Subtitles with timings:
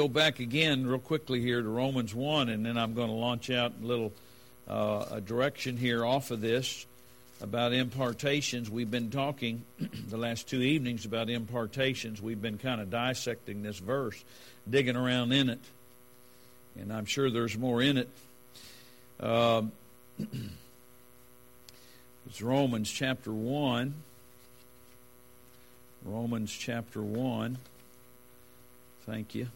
[0.00, 3.50] go back again real quickly here to Romans 1, and then I'm going to launch
[3.50, 4.12] out a little
[4.68, 6.86] uh, a direction here off of this
[7.40, 8.70] about impartations.
[8.70, 9.64] We've been talking
[10.08, 12.22] the last two evenings about impartations.
[12.22, 14.22] We've been kind of dissecting this verse,
[14.70, 15.58] digging around in it,
[16.78, 18.08] and I'm sure there's more in it.
[19.18, 19.62] Uh,
[22.28, 23.94] it's Romans chapter 1.
[26.04, 27.58] Romans chapter 1.
[29.04, 29.48] Thank you.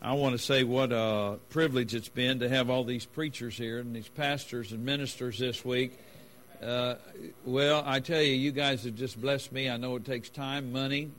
[0.00, 3.78] I want to say what a privilege it's been to have all these preachers here
[3.78, 5.98] and these pastors and ministers this week.
[6.62, 6.96] Uh,
[7.46, 9.70] well, I tell you, you guys have just blessed me.
[9.70, 11.10] I know it takes time, money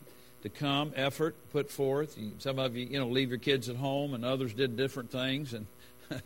[0.43, 2.17] to come, effort put forth.
[2.37, 5.53] Some of you, you know, leave your kids at home, and others did different things,
[5.53, 5.65] and
[6.11, 6.17] uh,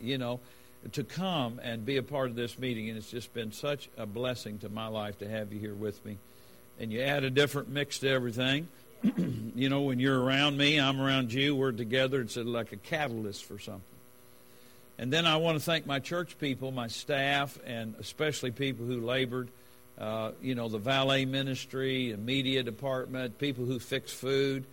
[0.00, 0.40] you know,
[0.92, 2.90] to come and be a part of this meeting.
[2.90, 6.04] And it's just been such a blessing to my life to have you here with
[6.04, 6.18] me.
[6.78, 8.68] And you add a different mix to everything.
[9.54, 12.20] you know, when you're around me, I'm around you, we're together.
[12.20, 13.82] It's like a catalyst for something.
[14.98, 19.00] And then I want to thank my church people, my staff, and especially people who
[19.00, 19.48] labored.
[19.98, 24.64] Uh, you know, the valet ministry, the media department, people who fix food.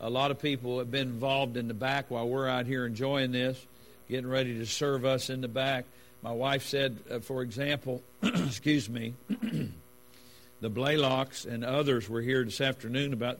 [0.00, 3.30] A lot of people have been involved in the back while we're out here enjoying
[3.30, 3.64] this,
[4.08, 5.84] getting ready to serve us in the back.
[6.22, 12.60] My wife said, uh, for example, excuse me, the Blaylocks and others were here this
[12.60, 13.38] afternoon about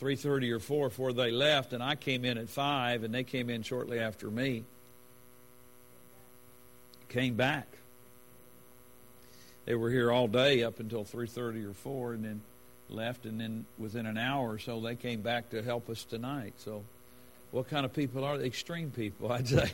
[0.00, 3.50] 3.30 or 4 before they left, and I came in at 5, and they came
[3.50, 4.64] in shortly after me.
[7.08, 7.66] Came back.
[9.66, 12.40] They were here all day up until 3.30 or 4, and then
[12.88, 16.54] left, and then within an hour or so, they came back to help us tonight.
[16.56, 16.82] So
[17.50, 18.46] what kind of people are they?
[18.46, 19.70] Extreme people, I'd say.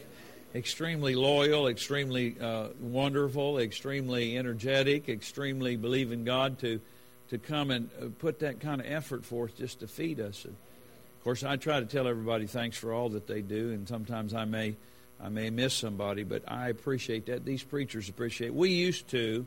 [0.55, 6.81] extremely loyal, extremely uh, wonderful, extremely energetic, extremely believe in God to–
[7.31, 10.45] to come and uh, put that kind of effort forth just to feed us.
[10.45, 13.89] And of course, I try to tell everybody thanks for all that they do, and
[13.89, 14.77] sometimes I may
[15.21, 17.45] I may miss somebody, but I appreciate that.
[17.45, 18.49] These preachers appreciate.
[18.49, 18.55] It.
[18.55, 19.47] We used to,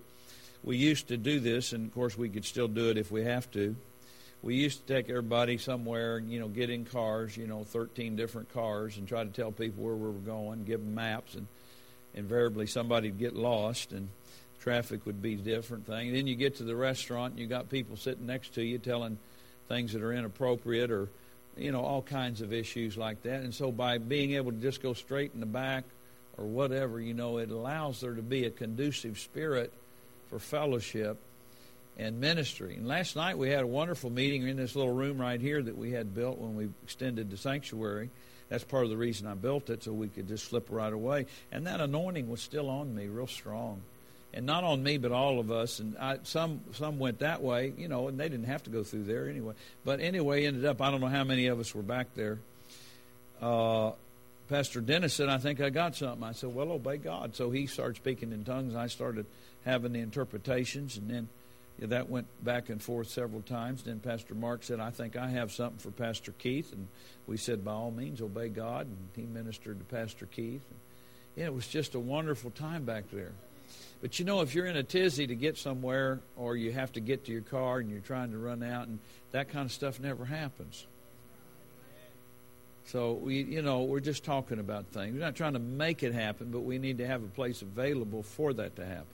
[0.63, 3.23] we used to do this, and of course, we could still do it if we
[3.23, 3.75] have to.
[4.41, 8.51] We used to take everybody somewhere, you know, get in cars, you know, 13 different
[8.53, 11.45] cars, and try to tell people where we were going, give them maps, and
[12.15, 14.09] invariably somebody'd get lost, and
[14.59, 16.13] traffic would be different thing.
[16.13, 19.17] Then you get to the restaurant and you got people sitting next to you telling
[19.67, 21.09] things that are inappropriate or
[21.57, 23.41] you know all kinds of issues like that.
[23.41, 25.85] And so by being able to just go straight in the back
[26.37, 29.71] or whatever, you know, it allows there to be a conducive spirit
[30.29, 31.17] for fellowship
[31.97, 32.75] and ministry.
[32.75, 35.77] And last night we had a wonderful meeting in this little room right here that
[35.77, 38.09] we had built when we extended the sanctuary.
[38.47, 41.27] That's part of the reason I built it so we could just slip right away.
[41.51, 43.81] And that anointing was still on me, real strong
[44.33, 45.79] and not on me, but all of us.
[45.79, 48.83] And I, some some went that way, you know, and they didn't have to go
[48.83, 49.53] through there anyway.
[49.83, 50.81] But anyway, ended up.
[50.81, 52.39] I don't know how many of us were back there.
[53.41, 53.91] Uh,
[54.47, 57.67] Pastor Dennis said, "I think I got something." I said, "Well, obey God." So he
[57.67, 58.75] started speaking in tongues.
[58.75, 59.25] I started
[59.65, 61.29] having the interpretations, and then
[61.79, 63.83] yeah, that went back and forth several times.
[63.83, 66.87] Then Pastor Mark said, "I think I have something for Pastor Keith," and
[67.25, 70.63] we said, "By all means, obey God." And he ministered to Pastor Keith.
[70.69, 70.79] And,
[71.35, 73.31] yeah, it was just a wonderful time back there.
[74.01, 76.99] But you know, if you're in a tizzy to get somewhere or you have to
[76.99, 78.99] get to your car and you're trying to run out and
[79.31, 80.85] that kind of stuff never happens.
[82.85, 85.13] So we, you know, we're just talking about things.
[85.13, 88.23] We're not trying to make it happen, but we need to have a place available
[88.23, 89.05] for that to happen.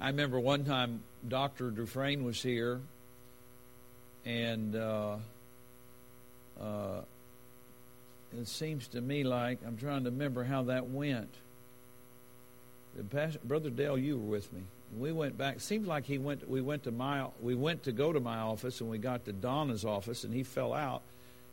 [0.00, 1.70] I remember one time Dr.
[1.70, 2.80] Dufresne was here,
[4.24, 5.16] and uh,
[6.60, 7.00] uh,
[8.32, 11.34] it seems to me like I'm trying to remember how that went.
[13.10, 14.62] Pastor, Brother Dale, you were with me.
[14.96, 15.60] We went back.
[15.60, 16.48] Seems like he went.
[16.48, 17.26] We went to my.
[17.40, 20.42] We went to go to my office, and we got to Donna's office, and he
[20.42, 21.02] fell out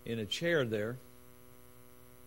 [0.06, 0.98] in a chair there.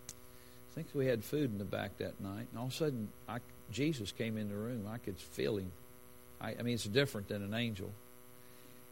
[0.09, 3.09] I think we had food in the back that night, and all of a sudden,
[3.28, 3.39] I,
[3.71, 4.87] Jesus came in the room.
[4.91, 5.73] I could feel him.
[6.41, 7.91] I, I mean, it's different than an angel.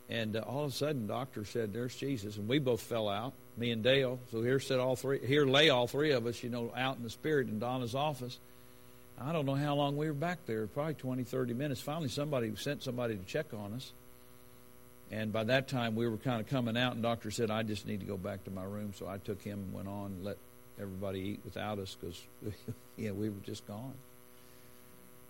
[0.09, 3.34] And uh, all of a sudden, doctor said, "There's Jesus," and we both fell out.
[3.56, 4.18] Me and Dale.
[4.33, 5.24] So here sit all three.
[5.24, 8.39] Here lay all three of us, you know, out in the spirit in Donna's office.
[9.21, 11.80] I don't know how long we were back there, probably 20, 30 minutes.
[11.80, 13.92] Finally, somebody sent somebody to check on us.
[15.12, 17.86] And by that time, we were kind of coming out, and doctor said, I just
[17.86, 18.92] need to go back to my room.
[18.97, 20.39] So I took him and went on and let
[20.80, 22.21] everybody eat without us because,
[22.97, 23.95] yeah, we were just gone.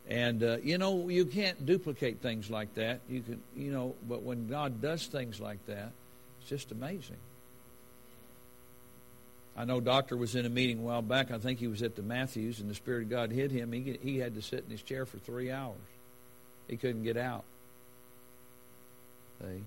[0.09, 3.01] And, uh, you know, you can't duplicate things like that.
[3.09, 5.93] You can, you know, but when God does things like that,
[6.41, 7.17] it's just amazing.
[9.57, 11.31] I know Doctor was in a meeting a while back.
[11.31, 13.73] I think he was at the Matthews, and the Spirit of God hit him.
[13.73, 15.77] He, he had to sit in his chair for three hours.
[16.69, 17.45] He couldn't get out.
[19.41, 19.63] See?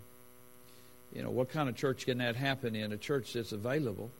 [1.13, 2.91] You know, what kind of church can that happen in?
[2.91, 4.11] A church that's available.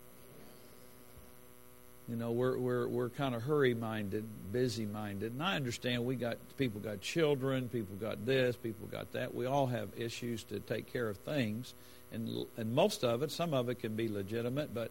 [2.08, 4.24] You know, we're we're we're kind of hurry minded,
[4.54, 9.12] busy minded, and I understand we got people got children, people got this, people got
[9.12, 9.36] that.
[9.36, 11.74] We all have issues to take care of things,
[12.13, 14.90] and and most of it, some of it can be legitimate, but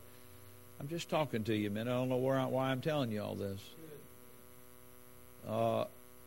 [0.80, 1.88] I'm just talking to you, man.
[1.88, 3.60] I don't know where why I'm telling you all this.
[5.48, 5.84] Uh,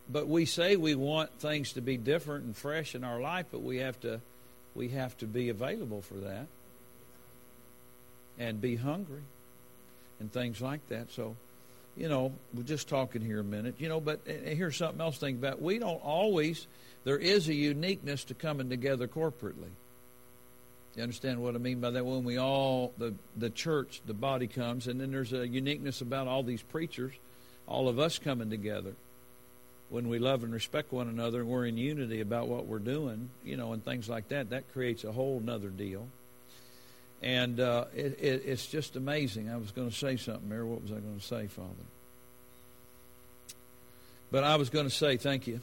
[0.08, 3.62] but we say we want things to be different and fresh in our life, but
[3.62, 4.20] we have to
[4.74, 6.46] we have to be available for that
[8.38, 9.22] and be hungry
[10.18, 11.10] and things like that.
[11.12, 11.36] So,
[11.96, 15.26] you know, we're just talking here a minute, you know, but here's something else to
[15.26, 15.60] think about.
[15.60, 16.66] We don't always,
[17.04, 19.70] there is a uniqueness to coming together corporately.
[20.96, 22.04] You understand what I mean by that?
[22.04, 26.26] When we all, the, the church, the body comes, and then there's a uniqueness about
[26.26, 27.12] all these preachers,
[27.66, 28.94] all of us coming together.
[29.88, 33.30] When we love and respect one another and we're in unity about what we're doing,
[33.44, 36.06] you know, and things like that, that creates a whole nother deal.
[37.22, 39.50] And uh, it, it, it's just amazing.
[39.50, 40.64] I was going to say something, Mary.
[40.64, 41.68] What was I going to say, Father?
[44.30, 45.60] But I was going to say, thank you.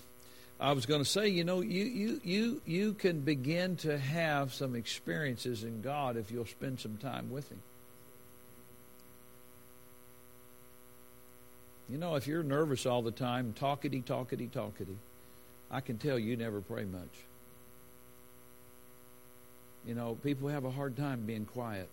[0.60, 4.54] I was going to say, you know, you, you, you, you can begin to have
[4.54, 7.62] some experiences in God if you'll spend some time with Him.
[11.90, 14.96] You know, if you're nervous all the time, talkity, talkity, talkity,
[15.70, 17.04] I can tell you never pray much.
[19.86, 21.88] You know, people have a hard time being quiet.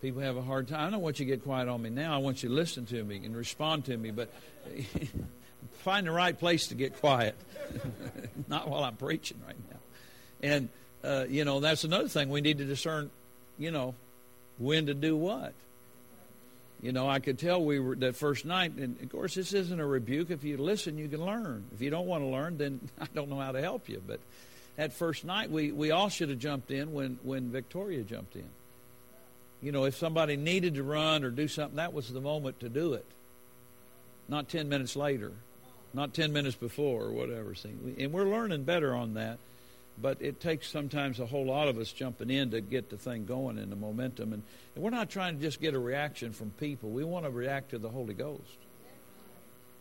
[0.00, 0.86] People have a hard time.
[0.86, 2.14] I don't want you to get quiet on me now.
[2.14, 4.32] I want you to listen to me and respond to me, but
[5.78, 7.34] find the right place to get quiet.
[8.48, 9.78] Not while I'm preaching right now.
[10.42, 10.68] And,
[11.04, 12.28] uh, you know, that's another thing.
[12.28, 13.10] We need to discern,
[13.58, 13.94] you know,
[14.58, 15.52] when to do what.
[16.80, 19.80] You know, I could tell we were that first night, and of course, this isn't
[19.80, 20.30] a rebuke.
[20.30, 21.64] If you listen, you can learn.
[21.74, 24.00] If you don't want to learn, then I don't know how to help you.
[24.06, 24.20] But
[24.76, 28.48] that first night, we, we all should have jumped in when, when Victoria jumped in.
[29.60, 32.68] You know, if somebody needed to run or do something, that was the moment to
[32.68, 33.04] do it.
[34.28, 35.32] Not 10 minutes later,
[35.94, 37.54] not 10 minutes before or whatever.
[37.54, 39.38] See, and we're learning better on that.
[40.00, 43.24] But it takes sometimes a whole lot of us jumping in to get the thing
[43.24, 44.32] going and the momentum.
[44.32, 44.44] And,
[44.76, 46.90] and we're not trying to just get a reaction from people.
[46.90, 48.58] We want to react to the Holy Ghost.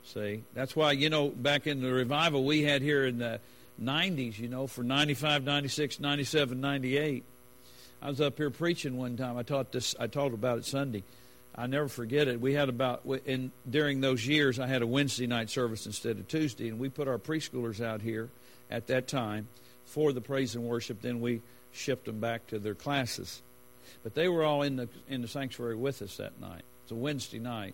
[0.05, 3.39] See, that's why, you know, back in the revival we had here in the
[3.81, 7.23] 90s, you know, for 95, 96, 97, 98.
[8.01, 9.37] I was up here preaching one time.
[9.37, 9.95] I taught this.
[9.99, 11.03] I taught about it Sunday.
[11.57, 12.39] I never forget it.
[12.39, 14.59] We had about in during those years.
[14.59, 18.01] I had a Wednesday night service instead of Tuesday, and we put our preschoolers out
[18.01, 18.29] here
[18.69, 19.47] at that time
[19.85, 21.01] for the praise and worship.
[21.01, 23.41] Then we shipped them back to their classes,
[24.03, 26.61] but they were all in the in the sanctuary with us that night.
[26.83, 27.73] It's a Wednesday night,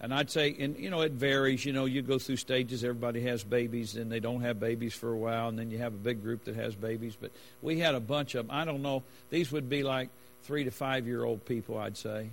[0.00, 1.64] and I'd say, and you know, it varies.
[1.64, 2.82] You know, you go through stages.
[2.82, 5.94] Everybody has babies, and they don't have babies for a while, and then you have
[5.94, 7.16] a big group that has babies.
[7.18, 7.30] But
[7.62, 8.56] we had a bunch of them.
[8.56, 9.04] I don't know.
[9.30, 10.08] These would be like
[10.44, 12.30] three to five year old people, I'd say,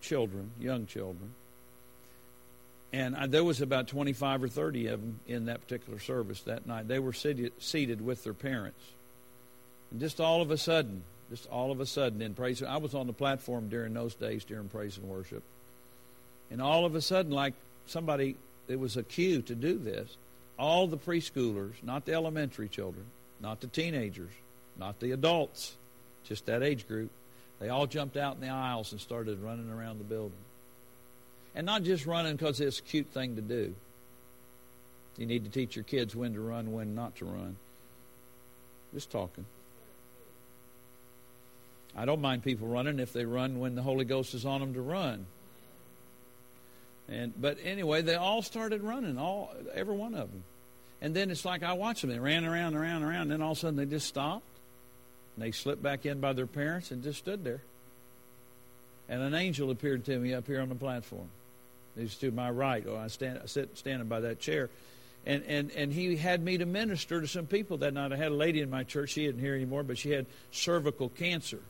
[0.00, 1.34] children, young children.
[2.92, 6.66] And I, there was about 25 or 30 of them in that particular service that
[6.66, 6.88] night.
[6.88, 8.82] They were seated, seated with their parents.
[9.90, 12.94] And just all of a sudden, just all of a sudden in praise, I was
[12.94, 15.42] on the platform during those days during praise and worship
[16.50, 17.54] and all of a sudden, like
[17.86, 18.36] somebody,
[18.68, 20.16] it was a cue to do this.
[20.58, 23.06] All the preschoolers, not the elementary children,
[23.40, 24.32] not the teenagers,
[24.76, 25.76] not the adults,
[26.24, 27.10] just that age group,
[27.60, 30.38] they all jumped out in the aisles and started running around the building.
[31.54, 33.74] And not just running because it's a cute thing to do.
[35.16, 37.56] You need to teach your kids when to run, when not to run.
[38.94, 39.44] Just talking.
[41.96, 44.74] I don't mind people running if they run when the Holy Ghost is on them
[44.74, 45.26] to run.
[47.08, 50.44] And but anyway, they all started running, all every one of them.
[51.00, 52.10] And then it's like I watched them.
[52.10, 53.22] They ran around, around, around.
[53.22, 54.44] And then all of a sudden they just stopped.
[55.38, 57.60] And they slipped back in by their parents and just stood there.
[59.08, 61.28] And an angel appeared to me up here on the platform.
[61.96, 62.84] He's to my right.
[62.86, 64.68] Oh, I stand, I sit standing by that chair.
[65.26, 68.12] And, and, and he had me to minister to some people that night.
[68.12, 69.10] I had a lady in my church.
[69.10, 71.60] She isn't here anymore, but she had cervical cancer.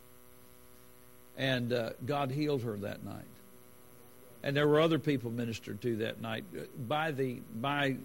[1.37, 3.25] And uh, God healed her that night
[4.43, 6.45] and there were other people ministered to that night
[6.89, 7.97] by the by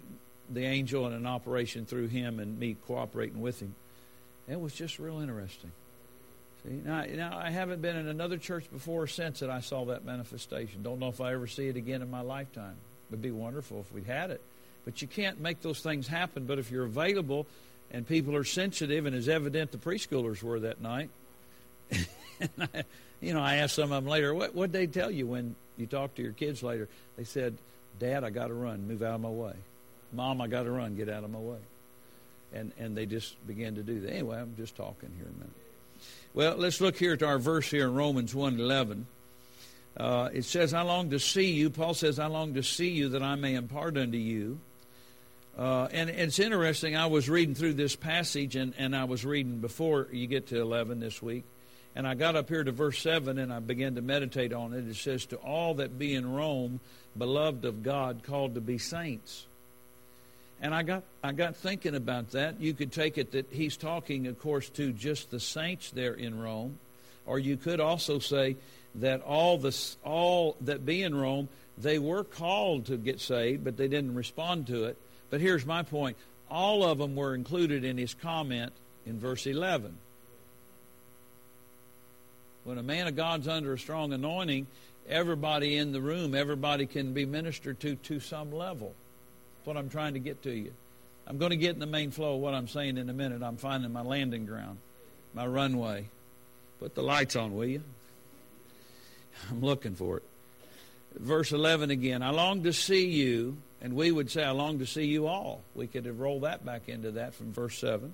[0.49, 3.75] the angel and an operation through him and me cooperating with him.
[4.47, 5.71] It was just real interesting.
[6.63, 9.85] See, now, now I haven't been in another church before or since that I saw
[9.85, 10.83] that manifestation.
[10.83, 12.75] Don't know if I ever see it again in my lifetime.
[13.09, 14.41] It would be wonderful if we had it.
[14.85, 16.45] But you can't make those things happen.
[16.45, 17.47] But if you're available
[17.91, 21.09] and people are sensitive, and as evident the preschoolers were that night,
[21.91, 22.83] I,
[23.21, 25.85] you know, I asked some of them later, what what they tell you when you
[25.85, 27.57] talk to your kids later, they said,
[27.99, 28.87] Dad, I got to run.
[28.87, 29.53] Move out of my way.
[30.11, 30.95] Mom, I got to run.
[30.95, 31.59] Get out of my way.
[32.53, 34.11] And, and they just began to do that.
[34.11, 35.53] Anyway, I'm just talking here a minute.
[36.33, 39.05] Well, let's look here at our verse here in Romans 1.11.
[39.95, 41.69] Uh, it says, I long to see you.
[41.69, 44.59] Paul says, I long to see you that I may impart unto you.
[45.57, 46.95] Uh, and it's interesting.
[46.95, 50.59] I was reading through this passage, and, and I was reading before you get to
[50.59, 51.43] 11 this week.
[51.95, 54.87] And I got up here to verse 7 and I began to meditate on it.
[54.87, 56.79] It says, To all that be in Rome,
[57.15, 59.45] beloved of God, called to be saints.
[60.63, 62.61] And I got, I got thinking about that.
[62.61, 66.39] You could take it that he's talking, of course, to just the saints there in
[66.39, 66.79] Rome.
[67.25, 68.55] Or you could also say
[68.95, 73.75] that all, the, all that be in Rome, they were called to get saved, but
[73.75, 74.97] they didn't respond to it.
[75.29, 76.15] But here's my point
[76.49, 78.71] all of them were included in his comment
[79.05, 79.97] in verse 11.
[82.63, 84.67] When a man of God's under a strong anointing,
[85.09, 88.95] everybody in the room, everybody can be ministered to to some level.
[89.63, 90.73] That's what I'm trying to get to you.
[91.25, 93.41] I'm going to get in the main flow of what I'm saying in a minute.
[93.41, 94.77] I'm finding my landing ground,
[95.33, 96.09] my runway.
[96.81, 97.81] Put the lights on, will you?
[99.49, 100.23] I'm looking for it.
[101.17, 102.21] Verse 11 again.
[102.21, 105.61] I long to see you, and we would say, I long to see you all.
[105.75, 108.11] We could have rolled that back into that from verse 7.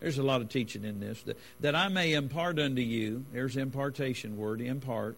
[0.00, 1.20] There's a lot of teaching in this.
[1.24, 5.16] That, that I may impart unto you, there's impartation word, impart,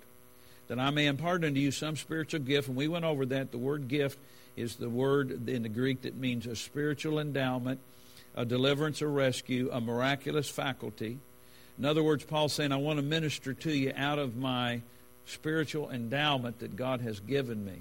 [0.66, 2.66] that I may impart unto you some spiritual gift.
[2.66, 3.52] And we went over that.
[3.52, 4.18] The word gift
[4.58, 7.80] is the word in the Greek that means a spiritual endowment,
[8.34, 11.18] a deliverance or rescue, a miraculous faculty.
[11.78, 14.82] In other words, Paul's saying, I want to minister to you out of my
[15.26, 17.78] spiritual endowment that God has given me.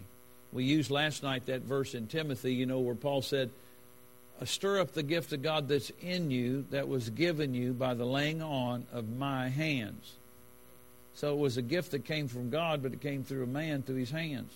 [0.51, 3.49] We used last night that verse in Timothy, you know, where Paul said,
[4.39, 7.95] uh, stir up the gift of God that's in you that was given you by
[7.95, 10.13] the laying on of my hands.
[11.15, 13.81] So it was a gift that came from God, but it came through a man
[13.81, 14.51] through his hands.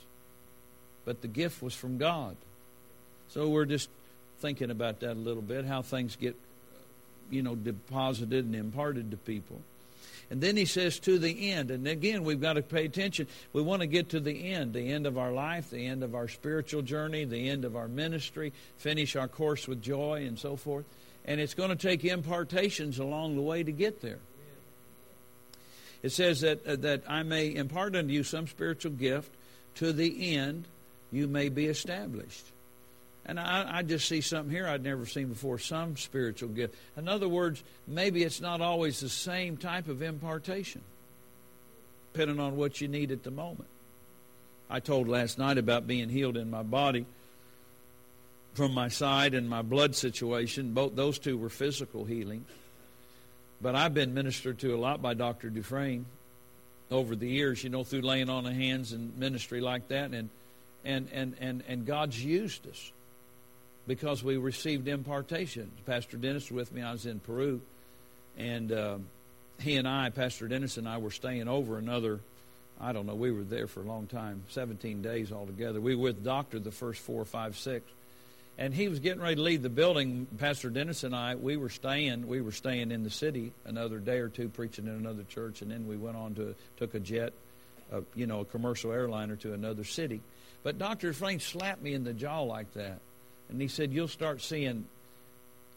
[1.06, 2.36] But the gift was from God.
[3.30, 3.90] So we're just
[4.40, 6.36] thinking about that a little bit, how things get,
[7.30, 9.62] you know, deposited and imparted to people.
[10.30, 11.72] And then he says to the end.
[11.72, 13.28] And again, we've got to pay attention.
[13.52, 16.16] We want to get to the end, the end of our life, the end of
[16.16, 20.56] our spiritual journey, the end of our ministry, finish our course with joy and so
[20.56, 20.86] forth.
[21.26, 24.20] And it's going to take impartations along the way to get there.
[26.02, 29.32] It says that, uh, that I may impart unto you some spiritual gift
[29.76, 30.66] to the end
[31.12, 32.46] you may be established.
[33.26, 36.76] And I, I, just see something here I'd never seen before some spiritual gift.
[36.98, 40.82] In other words, maybe it's not always the same type of impartation,
[42.14, 43.70] depending on what you need at the moment.
[44.72, 47.06] I told last night about being healed in my body
[48.54, 50.74] from my side and my blood situation.
[50.74, 52.46] Both those two were physical healing.
[53.62, 55.50] But I've been ministered to a lot by Dr.
[55.50, 56.06] Dufresne
[56.90, 60.12] over the years, you know, through laying on of hands and ministry like that.
[60.12, 60.30] And,
[60.84, 62.92] and, and, and, and God's used us
[63.88, 65.72] because we received impartation.
[65.86, 66.82] Pastor Dennis was with me.
[66.82, 67.62] I was in Peru,
[68.38, 68.98] and uh,
[69.60, 72.20] he and I, Pastor Dennis and I, were staying over another.
[72.80, 73.16] I don't know.
[73.16, 75.80] We were there for a long time, 17 days altogether.
[75.80, 77.86] We were with Doctor the first four, five, six,
[78.58, 80.28] and he was getting ready to leave the building.
[80.38, 82.28] Pastor Dennis and I, we were staying.
[82.28, 85.72] We were staying in the city another day or two, preaching in another church, and
[85.72, 87.34] then we went on to took a jet,
[87.92, 90.22] uh, you know, a commercial airliner to another city.
[90.64, 93.00] But Doctor Frank slapped me in the jaw like that
[93.52, 94.86] and he said, You'll start seeing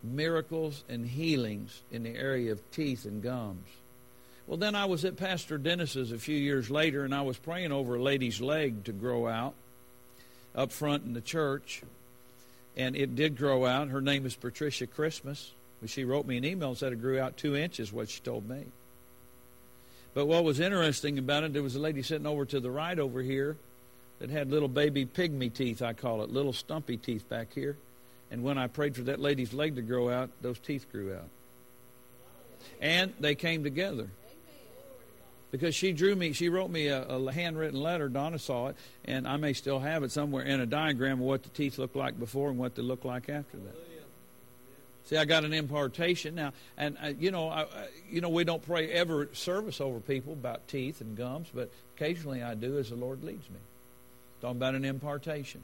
[0.03, 3.67] miracles and healings in the area of teeth and gums.
[4.47, 7.73] Well, then I was at Pastor Dennis's a few years later, and I was praying
[7.73, 9.55] over a lady's leg to grow out
[10.55, 11.83] up front in the church.
[12.77, 13.89] And it did grow out.
[13.89, 15.53] Her name is Patricia Christmas.
[15.87, 18.49] She wrote me an email and said it grew out two inches, what she told
[18.49, 18.65] me.
[20.15, 22.99] But what was interesting about it, there was a lady sitting over to the right
[22.99, 23.57] over here
[24.25, 27.77] that had little baby pygmy teeth, I call it, little stumpy teeth back here.
[28.31, 31.29] And when I prayed for that lady's leg to grow out, those teeth grew out.
[32.81, 34.09] And they came together.
[35.51, 38.09] Because she drew me, she wrote me a, a handwritten letter.
[38.09, 41.43] Donna saw it, and I may still have it somewhere in a diagram of what
[41.43, 43.77] the teeth looked like before and what they look like after that.
[45.05, 47.67] See, I got an impartation now, and uh, you know, I,
[48.09, 52.43] you know, we don't pray ever service over people about teeth and gums, but occasionally
[52.43, 53.59] I do as the Lord leads me.
[54.45, 55.63] Talking about an impartation.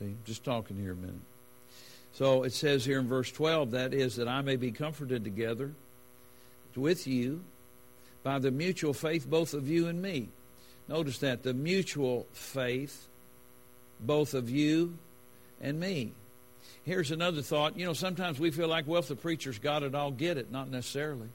[0.00, 1.14] See, just talking here a minute.
[2.12, 5.70] So it says here in verse 12, that is, that I may be comforted together
[6.74, 7.44] with you
[8.24, 10.28] by the mutual faith, both of you and me.
[10.88, 13.06] Notice that the mutual faith,
[14.00, 14.98] both of you
[15.60, 16.14] and me.
[16.82, 17.78] Here's another thought.
[17.78, 20.50] You know, sometimes we feel like, well, if the preacher's got it, I'll get it.
[20.50, 21.28] Not necessarily.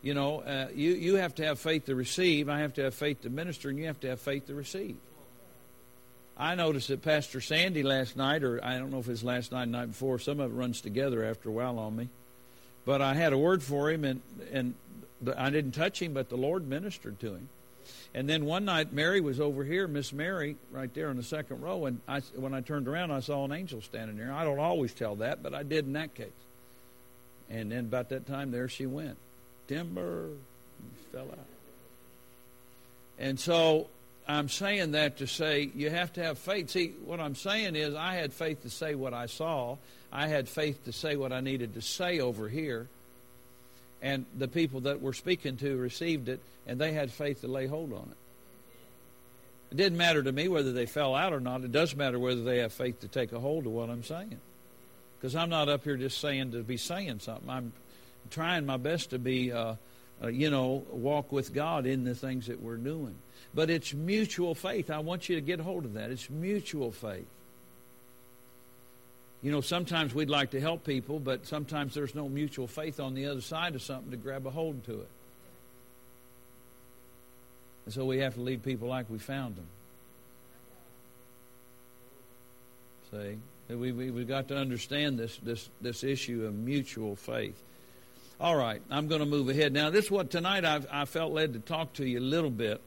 [0.00, 2.48] You know, uh, you, you have to have faith to receive.
[2.48, 4.96] I have to have faith to minister, and you have to have faith to receive.
[6.36, 9.66] I noticed that Pastor Sandy last night, or I don't know if it's last night,
[9.68, 12.08] night before, some of it runs together after a while on me.
[12.84, 14.74] But I had a word for him, and and
[15.36, 17.48] I didn't touch him, but the Lord ministered to him.
[18.14, 21.60] And then one night, Mary was over here, Miss Mary, right there in the second
[21.60, 21.86] row.
[21.86, 24.32] And I, when I turned around, I saw an angel standing there.
[24.32, 26.28] I don't always tell that, but I did in that case.
[27.50, 29.16] And then about that time, there she went.
[29.68, 30.30] Timber
[31.12, 31.46] fell out.
[33.18, 33.88] And so
[34.26, 36.70] I'm saying that to say you have to have faith.
[36.70, 39.76] See, what I'm saying is I had faith to say what I saw.
[40.12, 42.88] I had faith to say what I needed to say over here
[44.00, 47.66] and the people that we're speaking to received it, and they had faith to lay
[47.66, 48.16] hold on it.
[49.70, 51.62] It didn't matter to me whether they fell out or not.
[51.62, 54.40] It does matter whether they have faith to take a hold of what I'm saying.
[55.18, 57.50] Because I'm not up here just saying to be saying something.
[57.50, 57.72] I'm
[58.30, 59.74] trying my best to be, uh,
[60.22, 63.16] uh, you know, walk with God in the things that we're doing.
[63.54, 64.90] But it's mutual faith.
[64.90, 66.10] I want you to get hold of that.
[66.10, 67.26] It's mutual faith.
[69.42, 73.14] You know, sometimes we'd like to help people, but sometimes there's no mutual faith on
[73.14, 75.08] the other side of something to grab a hold to it.
[77.84, 79.66] And so we have to leave people like we found them.
[83.10, 83.38] See,
[83.74, 87.62] we, we, we've got to understand this, this, this issue of mutual faith.
[88.40, 89.72] All right, I'm going to move ahead.
[89.72, 92.50] Now, this is what tonight I've, I felt led to talk to you a little
[92.50, 92.80] bit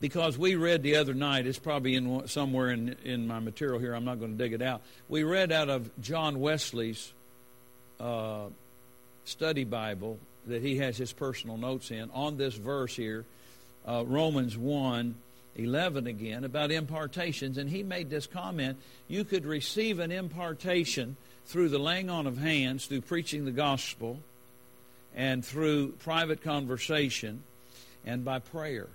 [0.00, 3.92] because we read the other night, it's probably in somewhere in, in my material here,
[3.92, 4.80] I'm not going to dig it out.
[5.10, 7.12] We read out of John Wesley's
[8.00, 8.46] uh,
[9.26, 13.26] study Bible that he has his personal notes in on this verse here,
[13.86, 15.14] uh, Romans 1
[15.56, 17.58] 11 again, about impartations.
[17.58, 21.16] And he made this comment you could receive an impartation
[21.46, 24.18] through the laying on of hands, through preaching the gospel,
[25.14, 27.42] and through private conversation,
[28.04, 28.88] and by prayer.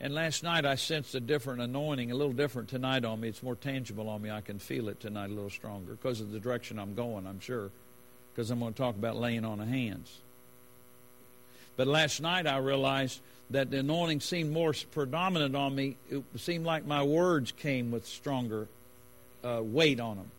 [0.00, 3.28] And last night I sensed a different anointing, a little different tonight on me.
[3.28, 4.30] It's more tangible on me.
[4.30, 7.40] I can feel it tonight a little stronger because of the direction I'm going, I'm
[7.40, 7.70] sure.
[8.34, 10.18] Because I'm going to talk about laying on of hands.
[11.76, 15.96] But last night I realized that the anointing seemed more predominant on me.
[16.10, 18.68] It seemed like my words came with stronger
[19.42, 20.30] uh, weight on them.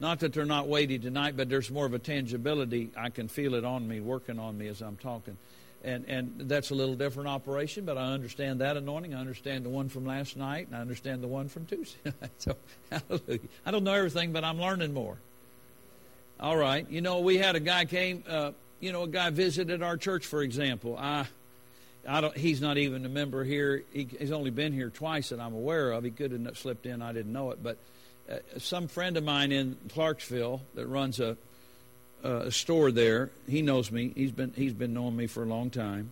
[0.00, 2.90] Not that they're not weighty tonight, but there's more of a tangibility.
[2.96, 5.36] I can feel it on me, working on me as I'm talking
[5.84, 9.14] and and that's a little different operation, but I understand that anointing.
[9.14, 12.12] I understand the one from last night, and I understand the one from Tuesday.
[12.38, 12.56] so,
[12.90, 13.40] hallelujah.
[13.64, 15.18] I don't know everything, but I'm learning more.
[16.40, 18.24] All right, you know, we had a guy came.
[18.28, 20.96] Uh, you know, a guy visited our church, for example.
[20.98, 21.26] I,
[22.06, 22.36] I don't.
[22.36, 23.84] He's not even a member here.
[23.92, 26.04] He, he's only been here twice that I'm aware of.
[26.04, 27.02] He could have slipped in.
[27.02, 27.78] I didn't know it, but.
[28.30, 31.36] Uh, some friend of mine in Clarksville that runs a
[32.22, 33.30] a store there.
[33.48, 34.12] He knows me.
[34.14, 36.10] He's been he's been knowing me for a long time.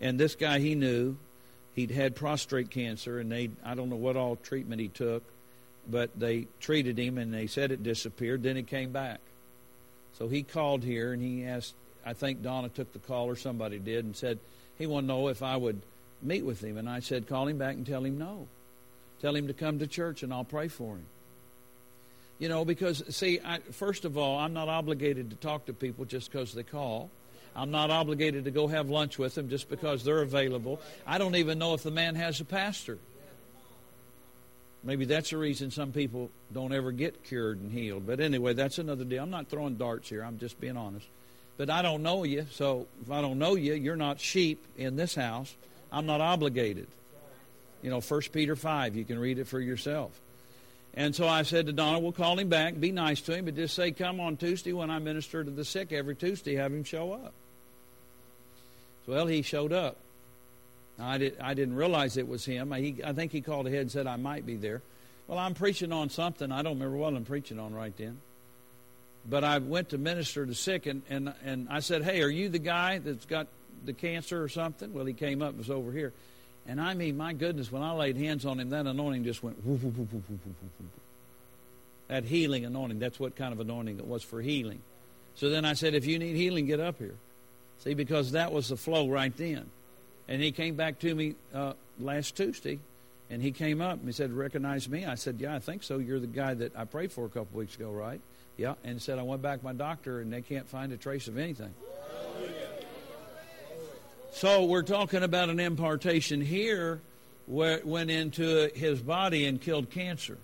[0.00, 1.16] And this guy he knew,
[1.74, 5.22] he'd had prostate cancer, and they I don't know what all treatment he took,
[5.88, 8.42] but they treated him, and they said it disappeared.
[8.42, 9.20] Then it came back.
[10.18, 11.74] So he called here, and he asked.
[12.04, 14.38] I think Donna took the call, or somebody did, and said
[14.78, 15.82] he wanted to know if I would
[16.22, 16.78] meet with him.
[16.78, 18.46] And I said, call him back and tell him no.
[19.20, 21.06] Tell him to come to church, and I'll pray for him.
[22.38, 26.04] You know, because, see, I, first of all, I'm not obligated to talk to people
[26.04, 27.10] just because they call.
[27.54, 30.78] I'm not obligated to go have lunch with them just because they're available.
[31.06, 32.98] I don't even know if the man has a pastor.
[34.84, 38.06] Maybe that's the reason some people don't ever get cured and healed.
[38.06, 39.22] But anyway, that's another deal.
[39.22, 40.22] I'm not throwing darts here.
[40.22, 41.06] I'm just being honest.
[41.56, 44.96] But I don't know you, so if I don't know you, you're not sheep in
[44.96, 45.56] this house.
[45.90, 46.86] I'm not obligated.
[47.82, 50.20] You know, 1 Peter 5, you can read it for yourself.
[50.96, 53.54] And so I said to Donna, we'll call him back, be nice to him, but
[53.54, 56.84] just say, come on Tuesday when I minister to the sick every Tuesday, have him
[56.84, 57.34] show up.
[59.06, 59.98] Well, he showed up.
[60.98, 62.72] I, did, I didn't realize it was him.
[62.72, 64.80] I, I think he called ahead and said I might be there.
[65.28, 66.50] Well, I'm preaching on something.
[66.50, 68.18] I don't remember what I'm preaching on right then.
[69.28, 72.48] But I went to minister to sick, and, and, and I said, hey, are you
[72.48, 73.48] the guy that's got
[73.84, 74.94] the cancer or something?
[74.94, 76.14] Well, he came up, and was over here.
[76.68, 79.64] And I mean, my goodness, when I laid hands on him, that anointing just went
[79.64, 80.22] whoop, whoop, whoop,
[82.08, 84.80] That healing anointing, that's what kind of anointing it was for healing.
[85.36, 87.14] So then I said, if you need healing, get up here.
[87.78, 89.70] See, because that was the flow right then.
[90.28, 92.80] And he came back to me uh, last Tuesday,
[93.30, 95.04] and he came up and he said, recognize me?
[95.04, 95.98] I said, yeah, I think so.
[95.98, 98.20] You're the guy that I prayed for a couple weeks ago, right?
[98.56, 98.74] Yeah.
[98.82, 101.38] And said, I went back to my doctor, and they can't find a trace of
[101.38, 101.74] anything.
[104.36, 107.00] So we're talking about an impartation here
[107.46, 110.36] where it went into his body and killed cancer.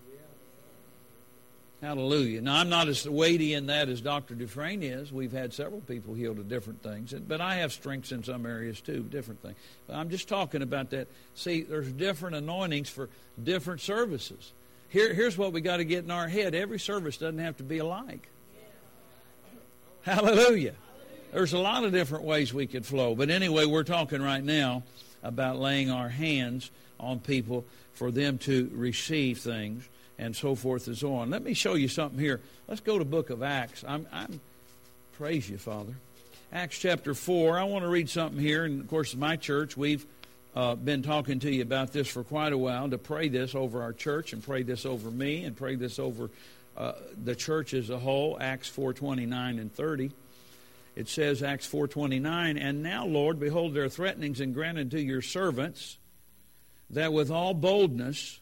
[1.82, 2.40] Hallelujah.
[2.40, 4.34] Now, I'm not as weighty in that as Dr.
[4.34, 5.12] Dufresne is.
[5.12, 8.80] We've had several people healed of different things, but I have strengths in some areas
[8.80, 9.56] too, different things.
[9.86, 11.06] But I'm just talking about that.
[11.34, 13.10] See, there's different anointings for
[13.44, 14.54] different services.
[14.88, 17.62] Here, here's what we got to get in our head every service doesn't have to
[17.62, 18.26] be alike.
[20.00, 20.76] Hallelujah.
[21.32, 23.14] There's a lot of different ways we could flow.
[23.14, 24.82] But anyway, we're talking right now
[25.22, 27.64] about laying our hands on people
[27.94, 31.30] for them to receive things and so forth and so on.
[31.30, 32.40] Let me show you something here.
[32.68, 33.82] Let's go to book of Acts.
[33.86, 34.40] I'm, I'm
[35.14, 35.94] praise you, Father.
[36.52, 37.58] Acts chapter 4.
[37.58, 38.64] I want to read something here.
[38.64, 40.04] And of course, my church, we've
[40.54, 43.80] uh, been talking to you about this for quite a while to pray this over
[43.80, 46.28] our church and pray this over me and pray this over
[46.76, 46.92] uh,
[47.24, 48.36] the church as a whole.
[48.38, 50.10] Acts 4:29 and 30.
[50.94, 55.98] It says Acts 4:29, and now Lord, behold their threatenings and granted to your servants
[56.90, 58.40] that with all boldness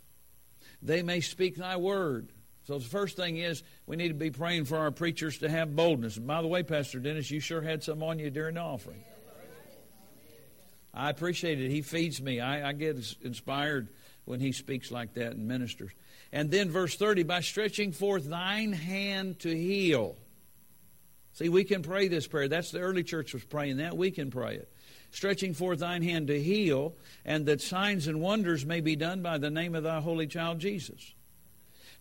[0.82, 2.32] they may speak thy word.
[2.66, 5.76] So the first thing is we need to be praying for our preachers to have
[5.76, 6.16] boldness.
[6.16, 9.02] And by the way, Pastor Dennis, you sure had some on you during the offering.
[10.92, 11.70] I appreciate it.
[11.70, 12.40] He feeds me.
[12.40, 13.88] I, I get inspired
[14.24, 15.92] when he speaks like that and ministers.
[16.32, 20.16] And then verse 30, by stretching forth thine hand to heal.
[21.32, 22.48] See, we can pray this prayer.
[22.48, 23.96] That's the early church was praying that.
[23.96, 24.70] We can pray it
[25.10, 29.38] stretching forth thine hand to heal, and that signs and wonders may be done by
[29.38, 31.14] the name of thy holy child Jesus.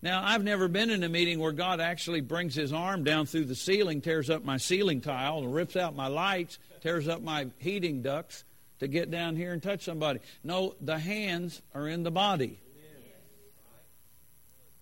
[0.02, 3.46] Now, I've never been in a meeting where God actually brings his arm down through
[3.46, 7.48] the ceiling, tears up my ceiling tile, and rips out my lights, tears up my
[7.58, 8.46] heating ducts
[8.80, 10.20] to get down here and touch somebody.
[10.42, 12.62] No, the hands are in the body.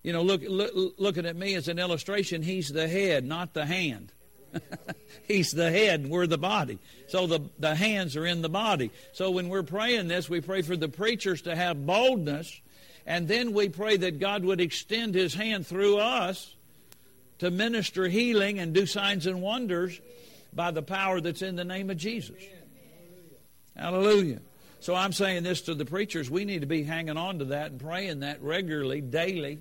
[0.03, 3.65] You know, look, look looking at me as an illustration, he's the head, not the
[3.65, 4.13] hand.
[5.27, 6.79] He's the head, we're the body.
[7.07, 8.91] So the, the hands are in the body.
[9.13, 12.61] So when we're praying this, we pray for the preachers to have boldness,
[13.05, 16.55] and then we pray that God would extend His hand through us
[17.39, 19.99] to minister healing and do signs and wonders
[20.53, 22.41] by the power that's in the name of Jesus.
[23.75, 24.39] Hallelujah.
[24.79, 26.29] So I'm saying this to the preachers.
[26.29, 29.59] We need to be hanging on to that and praying that regularly, daily,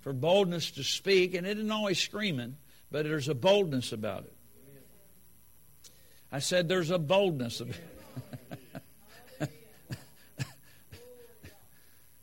[0.00, 1.34] for boldness to speak.
[1.34, 2.56] And it isn't always screaming
[2.92, 4.34] but there's a boldness about it.
[6.30, 7.76] I said there's a boldness about
[9.40, 9.50] it.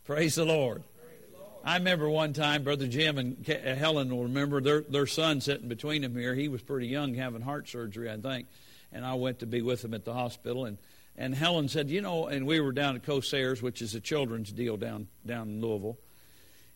[0.06, 0.84] Praise the Lord.
[1.66, 5.68] I remember one time, Brother Jim and uh, Helen will remember their, their son sitting
[5.68, 6.34] between them here.
[6.34, 8.48] He was pretty young, having heart surgery, I think.
[8.92, 10.66] And I went to be with him at the hospital.
[10.66, 10.78] And,
[11.18, 14.52] and Helen said, You know, and we were down at Kosair's, which is a children's
[14.52, 15.98] deal down, down in Louisville.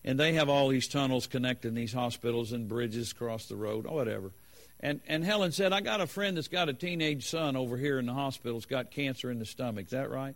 [0.06, 3.96] And they have all these tunnels connecting these hospitals and bridges across the road, or
[3.96, 4.32] whatever.
[4.80, 8.00] And, and Helen said, I got a friend that's got a teenage son over here
[8.00, 8.58] in the hospital.
[8.58, 9.86] He's got cancer in the stomach.
[9.86, 10.36] Is that right?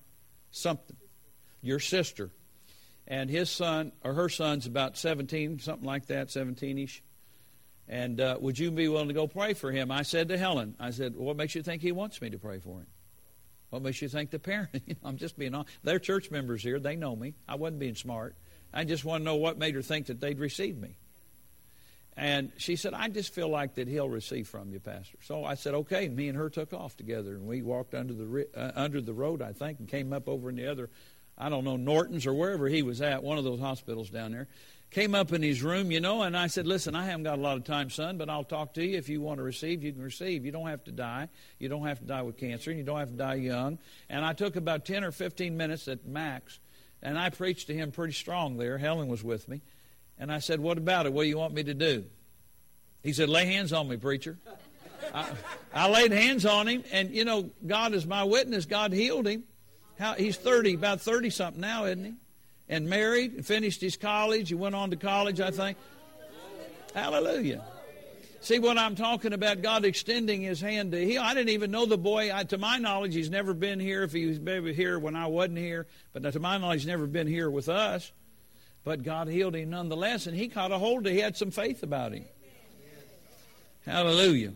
[0.51, 0.95] Something.
[1.61, 2.29] Your sister.
[3.07, 7.03] And his son, or her son's about 17, something like that, 17 ish.
[7.89, 9.91] And uh, would you be willing to go pray for him?
[9.91, 12.59] I said to Helen, I said, What makes you think he wants me to pray
[12.59, 12.87] for him?
[13.69, 14.81] What makes you think the parent?
[15.03, 15.73] I'm just being honest.
[15.83, 16.79] They're church members here.
[16.79, 17.33] They know me.
[17.47, 18.35] I wasn't being smart.
[18.73, 20.97] I just want to know what made her think that they'd receive me.
[22.17, 25.19] And she said, I just feel like that he'll receive from you, Pastor.
[25.23, 26.09] So I said, okay.
[26.09, 29.43] Me and her took off together, and we walked under the uh, under the road,
[29.43, 30.89] I think, and came up over in the other,
[31.37, 34.47] I don't know, Norton's or wherever he was at, one of those hospitals down there.
[34.89, 37.41] Came up in his room, you know, and I said, listen, I haven't got a
[37.41, 38.97] lot of time, son, but I'll talk to you.
[38.97, 40.43] If you want to receive, you can receive.
[40.45, 41.27] You don't have to die.
[41.59, 43.77] You don't have to die with cancer, and you don't have to die young.
[44.09, 46.59] And I took about 10 or 15 minutes at max
[47.01, 48.77] and I preached to him pretty strong there.
[48.77, 49.61] Helen was with me.
[50.17, 51.13] And I said, What about it?
[51.13, 52.05] What do you want me to do?
[53.03, 54.37] He said, Lay hands on me, preacher.
[55.13, 55.29] I,
[55.73, 58.65] I laid hands on him, and you know, God is my witness.
[58.65, 59.43] God healed him.
[59.97, 62.13] How, he's 30, about 30 something now, isn't he?
[62.69, 64.49] And married, and finished his college.
[64.49, 65.77] He went on to college, I think.
[66.93, 67.63] Hallelujah.
[68.47, 69.61] See what I'm talking about?
[69.61, 71.21] God extending His hand to heal.
[71.21, 72.33] I didn't even know the boy.
[72.33, 74.03] I, to my knowledge, he's never been here.
[74.03, 77.07] If he was maybe here when I wasn't here, but to my knowledge, he's never
[77.07, 78.09] been here with us.
[78.85, 81.11] But God healed him nonetheless, and he caught a hold of.
[81.11, 82.23] He had some faith about him.
[83.85, 84.53] Hallelujah.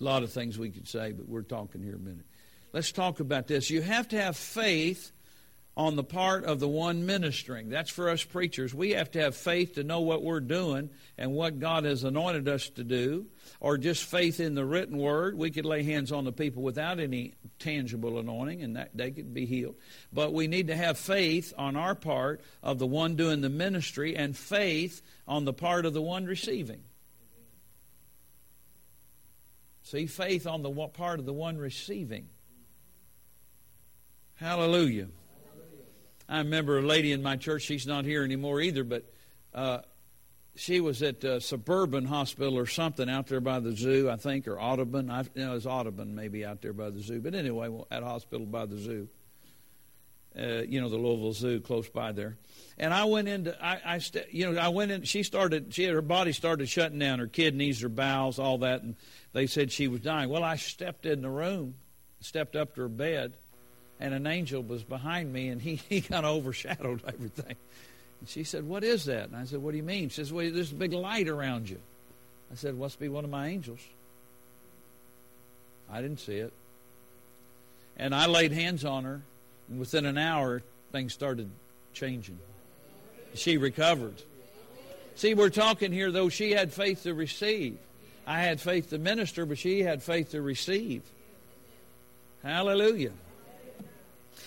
[0.00, 2.24] A lot of things we could say, but we're talking here a minute.
[2.72, 3.68] Let's talk about this.
[3.68, 5.12] You have to have faith
[5.78, 7.68] on the part of the one ministering.
[7.68, 8.74] That's for us preachers.
[8.74, 12.48] We have to have faith to know what we're doing and what God has anointed
[12.48, 13.26] us to do,
[13.60, 15.38] or just faith in the written word.
[15.38, 19.32] We could lay hands on the people without any tangible anointing, and that they could
[19.32, 19.76] be healed.
[20.12, 24.16] But we need to have faith on our part of the one doing the ministry,
[24.16, 26.80] and faith on the part of the one receiving.
[29.84, 32.26] See, faith on the part of the one receiving.
[34.34, 35.06] Hallelujah.
[36.28, 39.04] I remember a lady in my church, she's not here anymore either, but
[39.54, 39.78] uh,
[40.54, 44.46] she was at uh, Suburban Hospital or something out there by the zoo, I think,
[44.46, 45.10] or Audubon.
[45.10, 47.20] I, you know, it was Audubon maybe out there by the zoo.
[47.20, 49.08] But anyway, at hospital by the zoo.
[50.38, 52.36] Uh, you know, the Louisville Zoo close by there.
[52.76, 55.02] And I went into, I, I st- you know, I went in.
[55.02, 58.94] She started, she her body started shutting down, her kidneys, her bowels, all that, and
[59.32, 60.28] they said she was dying.
[60.28, 61.74] Well, I stepped in the room,
[62.20, 63.36] stepped up to her bed,
[64.00, 67.56] and an angel was behind me, and he, he kind of overshadowed everything.
[68.20, 69.28] And she said, What is that?
[69.28, 70.08] And I said, What do you mean?
[70.08, 71.80] She says, Well, there's a big light around you.
[72.50, 73.80] I said, Must be one of my angels.
[75.90, 76.52] I didn't see it.
[77.96, 79.22] And I laid hands on her,
[79.68, 81.50] and within an hour, things started
[81.92, 82.38] changing.
[83.34, 84.22] She recovered.
[85.16, 87.76] See, we're talking here, though, she had faith to receive.
[88.26, 91.02] I had faith to minister, but she had faith to receive.
[92.42, 93.12] Hallelujah.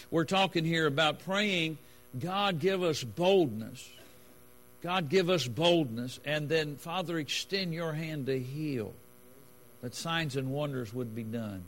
[0.10, 1.78] We're talking here about praying,
[2.20, 3.90] God give us boldness.
[4.82, 6.20] God give us boldness.
[6.26, 8.94] And then, Father, extend your hand to heal,
[9.82, 11.64] that signs and wonders would be done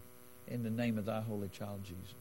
[0.48, 2.16] in the name of thy holy child Jesus.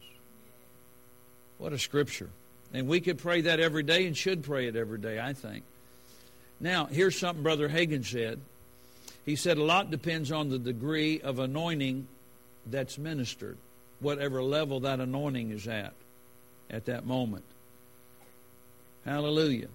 [1.58, 2.30] What a scripture.
[2.72, 5.64] And we could pray that every day and should pray it every day, I think.
[6.60, 8.40] Now, here's something Brother Hagin said.
[9.24, 12.06] He said a lot depends on the degree of anointing
[12.66, 13.58] that's ministered,
[14.02, 15.94] whatever level that anointing is at
[16.70, 17.44] at that moment.
[19.04, 19.68] Hallelujah.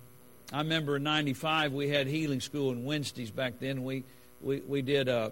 [0.51, 3.83] I remember in 95 we had healing school in Wednesdays back then.
[3.83, 4.03] We,
[4.41, 5.31] we, we did, uh,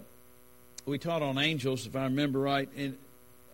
[0.86, 2.98] we taught on angels, if I remember right, in,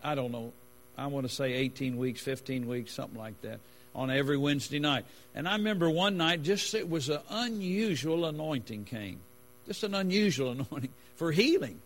[0.02, 0.52] I don't know,
[0.98, 3.60] I want to say 18 weeks, 15 weeks, something like that,
[3.94, 5.04] on every Wednesday night.
[5.34, 9.20] And I remember one night, just it was an unusual anointing came.
[9.66, 11.80] Just an unusual anointing for healing.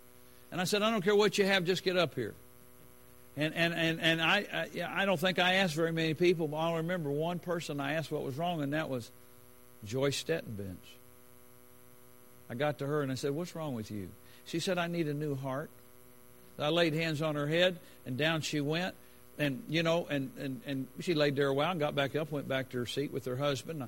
[0.51, 2.35] And I said, I don't care what you have, just get up here.
[3.37, 6.57] And and and, and I, I I don't think I asked very many people, but
[6.57, 9.11] I remember one person I asked what was wrong, and that was
[9.85, 10.77] Joyce Stettenbench.
[12.49, 14.09] I got to her and I said, "What's wrong with you?"
[14.47, 15.71] She said, "I need a new heart."
[16.59, 18.95] I laid hands on her head, and down she went.
[19.39, 22.33] And you know, and and and she laid there a while, and got back up,
[22.33, 23.87] went back to her seat with her husband.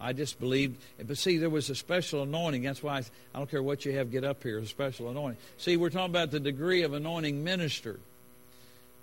[0.00, 0.80] I just believed.
[1.04, 2.62] But see, there was a special anointing.
[2.62, 3.02] That's why I,
[3.34, 4.58] I don't care what you have, get up here.
[4.58, 5.38] A special anointing.
[5.58, 8.00] See, we're talking about the degree of anointing ministered.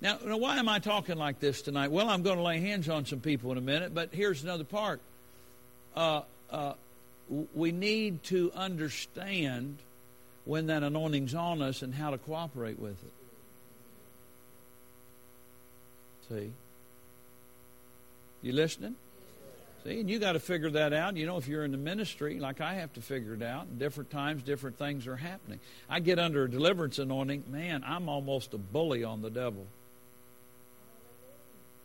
[0.06, 1.90] Now, now, why am I talking like this tonight?
[1.90, 4.62] Well, I'm going to lay hands on some people in a minute, but here's another
[4.62, 5.00] part.
[5.96, 6.74] Uh, uh,
[7.52, 9.78] we need to understand
[10.44, 13.12] when that anointing's on us and how to cooperate with it.
[16.28, 16.52] See?
[18.42, 18.94] You listening?
[19.82, 21.16] See, and you got to figure that out.
[21.16, 24.12] You know, if you're in the ministry, like I have to figure it out, different
[24.12, 25.58] times, different things are happening.
[25.90, 29.66] I get under a deliverance anointing, man, I'm almost a bully on the devil.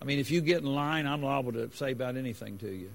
[0.01, 2.89] I mean, if you get in line, I'm liable to say about anything to you.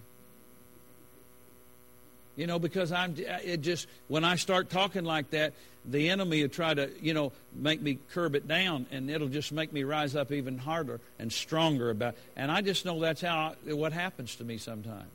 [2.35, 5.55] You know, because I'm it just when I start talking like that,
[5.87, 9.53] the enemy will try to, you know, make me curb it down, and it'll just
[9.53, 12.15] make me rise up even harder and stronger about.
[12.37, 15.09] And I just know that's how what happens to me sometimes.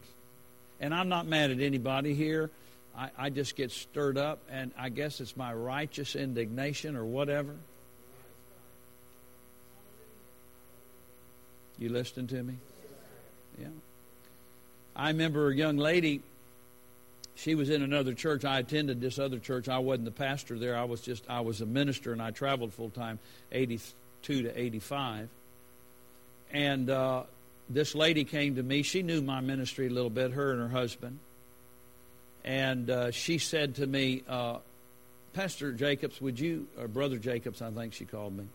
[0.80, 2.49] And I'm not mad at anybody here.
[2.97, 7.56] I, I just get stirred up, and I guess it's my righteous indignation or whatever.
[11.82, 12.54] You listening to me?
[13.60, 13.70] Yeah.
[14.96, 16.22] I remember a young lady.
[17.34, 18.46] She was in another church.
[18.46, 19.67] I attended this other church.
[19.67, 20.78] I wasn't the pastor there.
[20.78, 23.17] I was just I was a minister, and I traveled full time,
[23.52, 25.28] eighty-two to eighty-five.
[26.52, 27.24] And uh,
[27.67, 28.84] this lady came to me.
[28.84, 30.34] She knew my ministry a little bit.
[30.34, 31.17] Her and her husband.
[32.46, 34.60] And uh, she said to me, uh,
[35.34, 38.46] Pastor Jacobs, would you, or Brother Jacobs, I think she called me.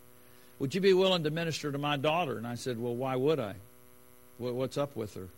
[0.58, 2.38] Would you be willing to minister to my daughter?
[2.38, 3.54] And I said, Well, why would I?
[4.38, 5.28] What's up with her?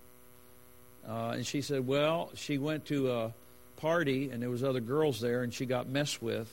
[1.08, 3.32] Uh, and she said, Well, she went to a
[3.76, 6.52] party and there was other girls there and she got messed with.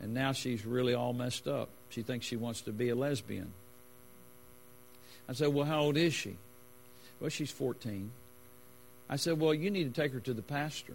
[0.00, 1.68] And now she's really all messed up.
[1.90, 3.52] She thinks she wants to be a lesbian.
[5.28, 6.36] I said, Well, how old is she?
[7.20, 8.10] Well, she's 14.
[9.10, 10.94] I said, Well, you need to take her to the pastor.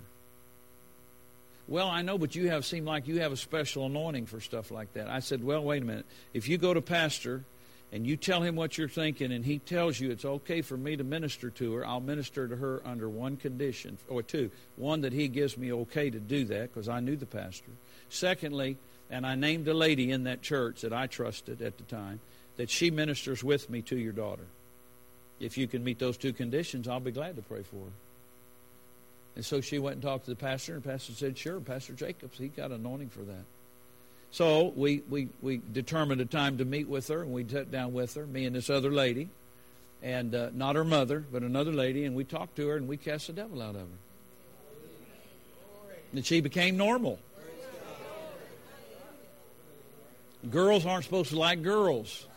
[1.67, 4.69] Well, I know, but you have seemed like you have a special anointing for stuff
[4.69, 5.09] like that.
[5.09, 6.05] I said, Well, wait a minute.
[6.33, 7.43] If you go to pastor
[7.91, 10.97] and you tell him what you're thinking and he tells you it's okay for me
[10.97, 14.51] to minister to her, I'll minister to her under one condition, or two.
[14.75, 17.71] One, that he gives me okay to do that because I knew the pastor.
[18.09, 18.77] Secondly,
[19.09, 22.19] and I named a lady in that church that I trusted at the time,
[22.57, 24.47] that she ministers with me to your daughter.
[25.39, 27.91] If you can meet those two conditions, I'll be glad to pray for her.
[29.35, 31.93] And so she went and talked to the pastor, and the pastor said, Sure, Pastor
[31.93, 33.45] Jacobs, he got anointing for that.
[34.31, 37.93] So we, we, we determined a time to meet with her, and we sat down
[37.93, 39.29] with her, me and this other lady,
[40.01, 42.97] and uh, not her mother, but another lady, and we talked to her, and we
[42.97, 43.87] cast the devil out of her.
[46.13, 47.19] And she became normal.
[50.49, 52.27] Girls aren't supposed to like girls.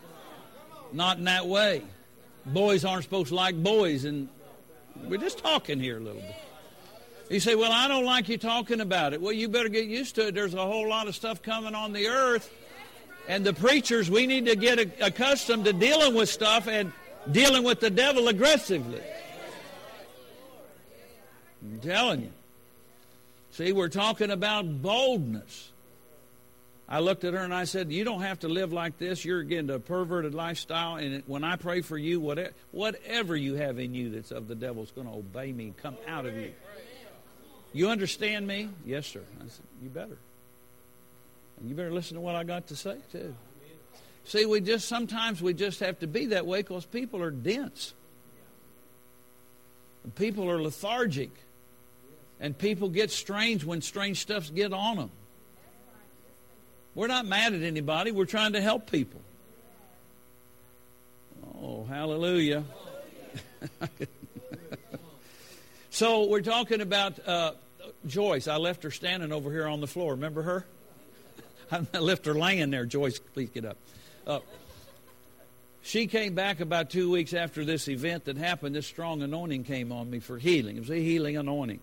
[0.93, 1.83] Not in that way.
[2.47, 4.05] Boys aren't supposed to like boys.
[4.05, 4.29] And
[5.05, 6.46] we're just talking here a little bit.
[7.29, 9.21] You say, Well, I don't like you talking about it.
[9.21, 10.35] Well, you better get used to it.
[10.35, 12.53] There's a whole lot of stuff coming on the earth.
[13.29, 16.93] And the preachers, we need to get accustomed to dealing with stuff and
[17.31, 19.03] dealing with the devil aggressively.
[21.63, 22.31] I'm telling you.
[23.51, 25.73] See, we're talking about boldness.
[26.89, 29.25] I looked at her and I said, You don't have to live like this.
[29.25, 30.97] You're getting a perverted lifestyle.
[30.97, 34.55] And when I pray for you, whatever, whatever you have in you that's of the
[34.55, 36.53] devil is going to obey me come out of you.
[37.77, 38.71] You understand me?
[38.87, 39.21] Yes, sir.
[39.39, 40.17] I said, You better.
[41.61, 43.35] And you better listen to what I got to say, too.
[44.25, 47.93] See, we just sometimes we just have to be that way because people are dense.
[50.05, 51.29] And people are lethargic.
[52.41, 55.11] And people get strange when strange stuffs get on them.
[56.95, 58.11] We're not mad at anybody.
[58.11, 59.21] We're trying to help people.
[61.61, 62.65] Oh, hallelujah.
[65.91, 67.53] so we're talking about uh,
[68.07, 68.49] Joyce.
[68.49, 70.13] I left her standing over here on the floor.
[70.13, 70.67] Remember her?
[71.93, 72.85] I left her laying there.
[72.87, 73.77] Joyce, please get up.
[74.27, 74.41] Uh,
[75.83, 78.75] she came back about two weeks after this event that happened.
[78.75, 80.77] This strong anointing came on me for healing.
[80.77, 81.81] It was a healing anointing.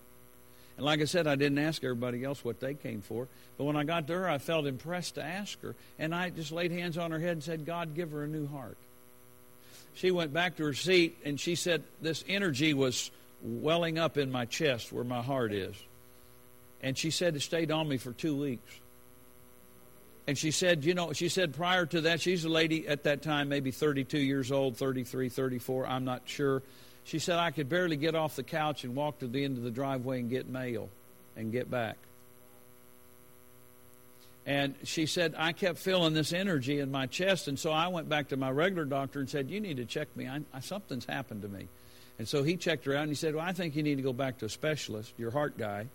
[0.75, 3.27] And like I said, I didn't ask everybody else what they came for.
[3.57, 5.75] But when I got to her, I felt impressed to ask her.
[5.99, 8.47] And I just laid hands on her head and said, God, give her a new
[8.47, 8.77] heart.
[9.93, 13.11] She went back to her seat and she said, This energy was
[13.41, 15.75] welling up in my chest where my heart is.
[16.83, 18.79] And she said it stayed on me for two weeks.
[20.27, 23.21] And she said, you know, she said prior to that, she's a lady at that
[23.21, 26.61] time, maybe 32 years old, 33, 34, I'm not sure.
[27.03, 29.63] She said, I could barely get off the couch and walk to the end of
[29.63, 30.89] the driveway and get mail
[31.35, 31.97] and get back.
[34.45, 37.47] And she said, I kept feeling this energy in my chest.
[37.47, 40.15] And so I went back to my regular doctor and said, You need to check
[40.17, 40.27] me.
[40.27, 41.67] I, I, something's happened to me.
[42.19, 44.01] And so he checked her out and he said, Well, I think you need to
[44.01, 45.87] go back to a specialist, your heart guy,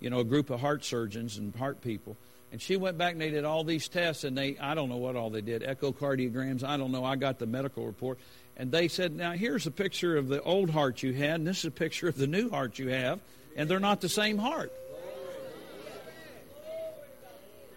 [0.00, 2.16] you know, a group of heart surgeons and heart people.
[2.52, 4.96] And she went back and they did all these tests and they, I don't know
[4.96, 7.04] what all they did, echocardiograms, I don't know.
[7.04, 8.18] I got the medical report.
[8.56, 11.58] And they said, Now here's a picture of the old heart you had, and this
[11.58, 13.20] is a picture of the new heart you have,
[13.56, 14.72] and they're not the same heart.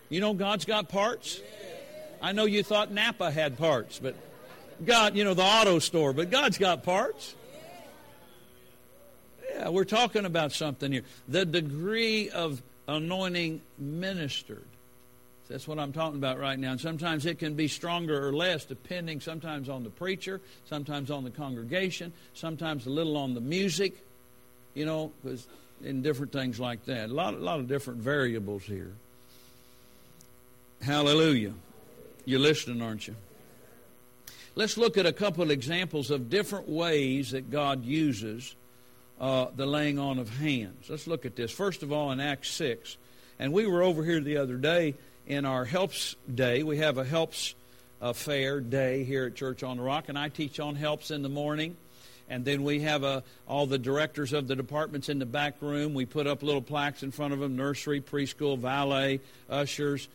[0.09, 1.39] You know, God's got parts.
[2.21, 4.15] I know you thought Napa had parts, but
[4.83, 7.35] God, you know, the auto store, but God's got parts.
[9.59, 11.03] Yeah, we're talking about something here.
[11.27, 14.63] The degree of anointing ministered.
[15.49, 16.71] That's what I'm talking about right now.
[16.71, 21.23] And sometimes it can be stronger or less, depending sometimes on the preacher, sometimes on
[21.23, 23.97] the congregation, sometimes a little on the music,
[24.75, 25.45] you know, because
[25.83, 27.09] in different things like that.
[27.09, 28.93] A lot, a lot of different variables here.
[30.81, 31.53] Hallelujah.
[32.25, 33.15] You're listening, aren't you?
[34.55, 38.55] Let's look at a couple of examples of different ways that God uses
[39.19, 40.89] uh, the laying on of hands.
[40.89, 41.51] Let's look at this.
[41.51, 42.97] First of all, in Acts 6.
[43.39, 44.95] And we were over here the other day
[45.27, 46.63] in our helps day.
[46.63, 47.55] We have a helps
[48.13, 51.29] fair day here at Church on the Rock, and I teach on helps in the
[51.29, 51.75] morning.
[52.29, 55.95] And then we have uh, all the directors of the departments in the back room.
[55.95, 60.07] We put up little plaques in front of them nursery, preschool, valet, ushers,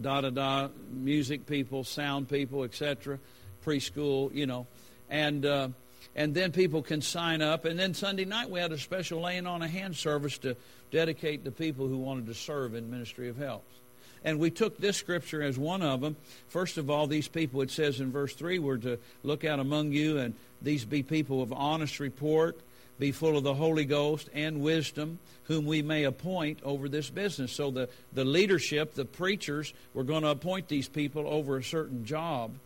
[0.00, 3.18] da da da, music people, sound people, etc.,
[3.64, 4.66] preschool, you know.
[5.10, 5.68] And, uh,
[6.16, 7.64] and then people can sign up.
[7.64, 10.56] And then Sunday night we had a special laying on a hand service to
[10.90, 13.74] dedicate the people who wanted to serve in Ministry of Helps.
[14.24, 16.16] And we took this scripture as one of them.
[16.48, 19.92] First of all, these people, it says in verse 3, were to look out among
[19.92, 22.58] you, and these be people of honest report,
[22.98, 27.52] be full of the Holy Ghost and wisdom, whom we may appoint over this business.
[27.52, 32.04] So the, the leadership, the preachers, were going to appoint these people over a certain
[32.04, 32.56] job.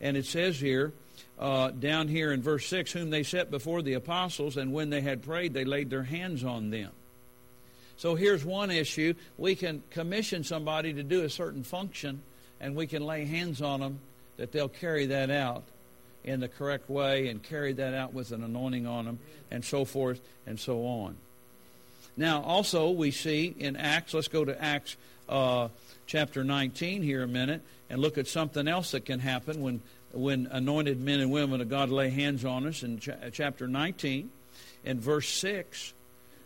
[0.00, 0.92] And it says here,
[1.40, 5.00] uh, down here in verse 6, whom they set before the apostles, and when they
[5.00, 6.90] had prayed, they laid their hands on them.
[7.96, 9.14] So here's one issue.
[9.38, 12.22] We can commission somebody to do a certain function,
[12.60, 14.00] and we can lay hands on them
[14.36, 15.64] that they'll carry that out
[16.24, 19.18] in the correct way and carry that out with an anointing on them,
[19.50, 21.16] and so forth and so on.
[22.18, 25.68] Now, also, we see in Acts, let's go to Acts uh,
[26.06, 29.80] chapter 19 here a minute and look at something else that can happen when,
[30.12, 34.30] when anointed men and women of God lay hands on us in ch- chapter 19
[34.84, 35.94] in verse 6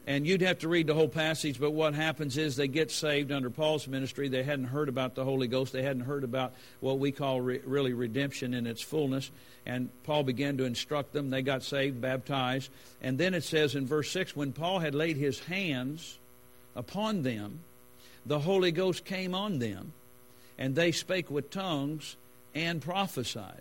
[0.07, 3.33] and you'd have to read the whole passage, but what happens is they get saved
[3.33, 4.29] under Paul's ministry.
[4.29, 5.73] They hadn't heard about the Holy Ghost.
[5.73, 9.31] They hadn't heard about what we call re- really redemption in its fullness.
[9.65, 11.31] And Paul began to instruct them.
[11.31, 12.71] They got saved, baptized.
[13.01, 16.19] And then it says in verse 6 when Paul had laid his hands
[16.77, 17.61] upon them,
[18.27, 19.93] the Holy Ghost came on them,
[20.59, 22.17] and they spake with tongues
[22.55, 23.61] and prophesied.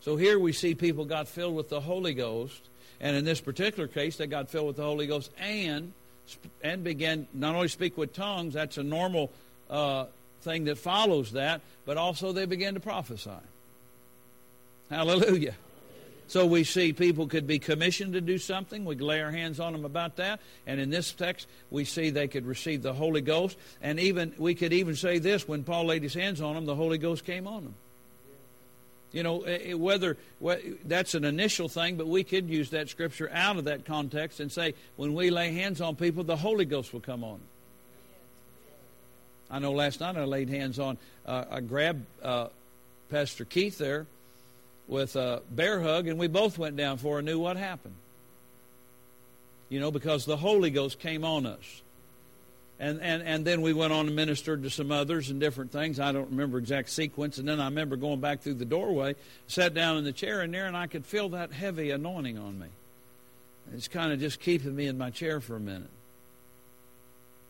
[0.00, 2.68] So here we see people got filled with the Holy Ghost,
[3.00, 5.92] and in this particular case, they got filled with the Holy Ghost and
[6.62, 8.54] and began not only speak with tongues.
[8.54, 9.30] That's a normal
[9.68, 10.06] uh,
[10.42, 13.30] thing that follows that, but also they began to prophesy.
[14.88, 15.54] Hallelujah.
[16.30, 18.84] So we see people could be commissioned to do something.
[18.84, 20.38] We lay our hands on them about that.
[20.64, 23.58] And in this text, we see they could receive the Holy Ghost.
[23.82, 26.76] And even we could even say this: when Paul laid his hands on them, the
[26.76, 27.74] Holy Ghost came on them.
[29.10, 30.16] You know, eh, eh, whether
[30.84, 34.52] that's an initial thing, but we could use that scripture out of that context and
[34.52, 37.40] say, when we lay hands on people, the Holy Ghost will come on.
[39.50, 42.50] I know last night I laid hands on, uh, I grabbed uh,
[43.10, 44.06] Pastor Keith there
[44.90, 47.94] with a bear hug, and we both went down for and knew what happened.
[49.68, 51.82] You know, because the Holy Ghost came on us.
[52.80, 56.00] And, and, and then we went on and ministered to some others and different things.
[56.00, 57.38] I don't remember exact sequence.
[57.38, 59.14] And then I remember going back through the doorway,
[59.46, 62.58] sat down in the chair in there, and I could feel that heavy anointing on
[62.58, 62.66] me.
[63.74, 65.90] It's kind of just keeping me in my chair for a minute.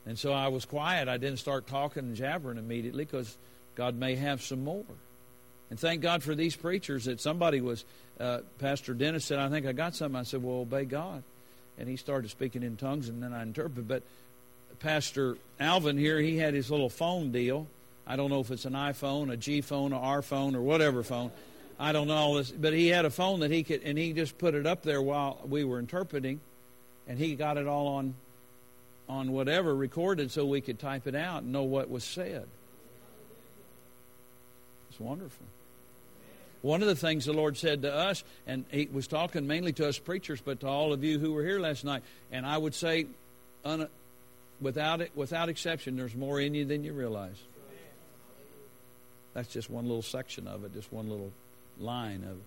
[0.05, 1.09] And so I was quiet.
[1.09, 3.38] I didn't start talking and jabbering immediately because
[3.76, 4.84] God may have some more.
[5.71, 7.85] And thank God for these preachers that somebody was,
[8.18, 10.18] uh, Pastor Dennis said, I think I got something.
[10.18, 11.23] I said, well, obey God.
[11.79, 13.87] And he started speaking in tongues, and then I interpreted.
[13.87, 14.03] But
[14.81, 17.68] Pastor Alvin here, he had his little phone deal.
[18.07, 21.03] I don't know if it's an iPhone, a G phone, or R phone, or whatever
[21.03, 21.31] phone.
[21.79, 24.12] I don't know all this, but he had a phone that he could, and he
[24.12, 26.41] just put it up there while we were interpreting,
[27.07, 28.14] and he got it all on,
[29.09, 32.47] on whatever recorded, so we could type it out and know what was said.
[34.91, 35.47] It's wonderful.
[36.62, 39.88] One of the things the Lord said to us, and He was talking mainly to
[39.88, 42.74] us preachers, but to all of you who were here last night, and I would
[42.74, 43.06] say,
[43.64, 43.88] un,
[44.61, 47.36] without it, without exception, there's more in you than you realize.
[49.32, 51.32] That's just one little section of it, just one little
[51.78, 52.42] line of it.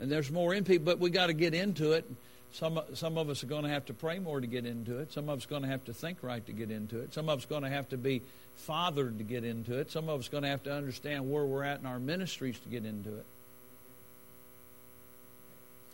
[0.00, 2.04] And there's more in people, but we got to get into it.
[2.52, 5.12] Some some of us are going to have to pray more to get into it.
[5.12, 7.12] Some of us are going to have to think right to get into it.
[7.12, 8.22] Some of us are going to have to be
[8.56, 9.90] fathered to get into it.
[9.90, 12.58] Some of us are going to have to understand where we're at in our ministries
[12.60, 13.26] to get into it.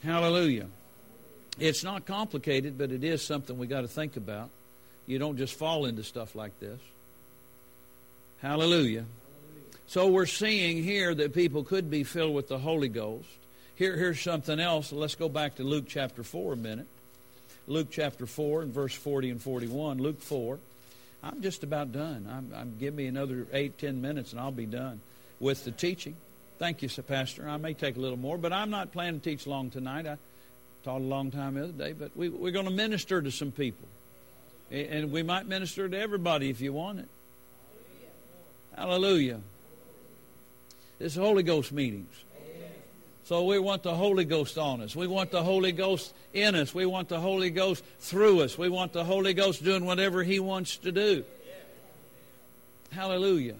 [0.04, 0.66] Hallelujah.
[1.58, 4.50] It's not complicated, but it is something we got to think about.
[5.06, 6.80] You don't just fall into stuff like this.
[8.38, 9.06] Hallelujah.
[9.86, 13.28] So we're seeing here that people could be filled with the Holy Ghost.
[13.76, 14.92] Here, here's something else.
[14.92, 16.86] Let's go back to Luke chapter 4 a minute.
[17.66, 19.98] Luke chapter 4 and verse 40 and 41.
[19.98, 20.58] Luke 4.
[21.22, 22.28] I'm just about done.
[22.30, 25.00] I'm, I'm, give me another eight, ten minutes and I'll be done
[25.40, 26.16] with the teaching.
[26.58, 27.48] Thank you, Sir Pastor.
[27.48, 30.06] I may take a little more, but I'm not planning to teach long tonight.
[30.06, 30.18] I
[30.84, 33.50] taught a long time the other day, but we, we're going to minister to some
[33.50, 33.88] people.
[34.70, 37.08] And we might minister to everybody if you want it.
[38.76, 39.40] Hallelujah.
[40.98, 42.12] This is Holy Ghost meetings.
[43.24, 44.94] So we want the Holy Ghost on us.
[44.94, 46.74] We want the Holy Ghost in us.
[46.74, 48.58] We want the Holy Ghost through us.
[48.58, 51.24] We want the Holy Ghost doing whatever He wants to do.
[52.92, 53.56] Hallelujah.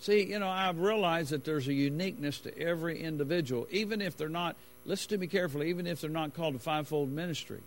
[0.00, 4.28] See, you know, I've realized that there's a uniqueness to every individual, even if they're
[4.28, 7.60] not, listen to me carefully, even if they're not called a fivefold ministry.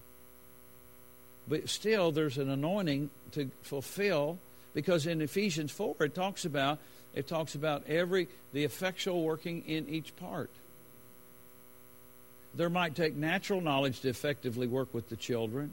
[1.47, 4.37] But still, there's an anointing to fulfill,
[4.73, 6.79] because in Ephesians 4, it talks about
[7.13, 10.49] it talks about every the effectual working in each part.
[12.53, 15.71] There might take natural knowledge to effectively work with the children,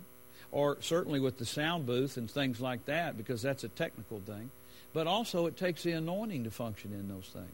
[0.50, 4.50] or certainly with the sound booth and things like that, because that's a technical thing.
[4.98, 7.46] But also, it takes the anointing to function in those things,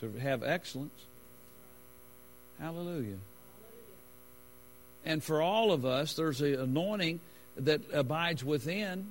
[0.00, 1.04] to have excellence.
[2.58, 3.18] Hallelujah.
[5.04, 7.20] And for all of us, there's an anointing
[7.58, 9.06] that abides within,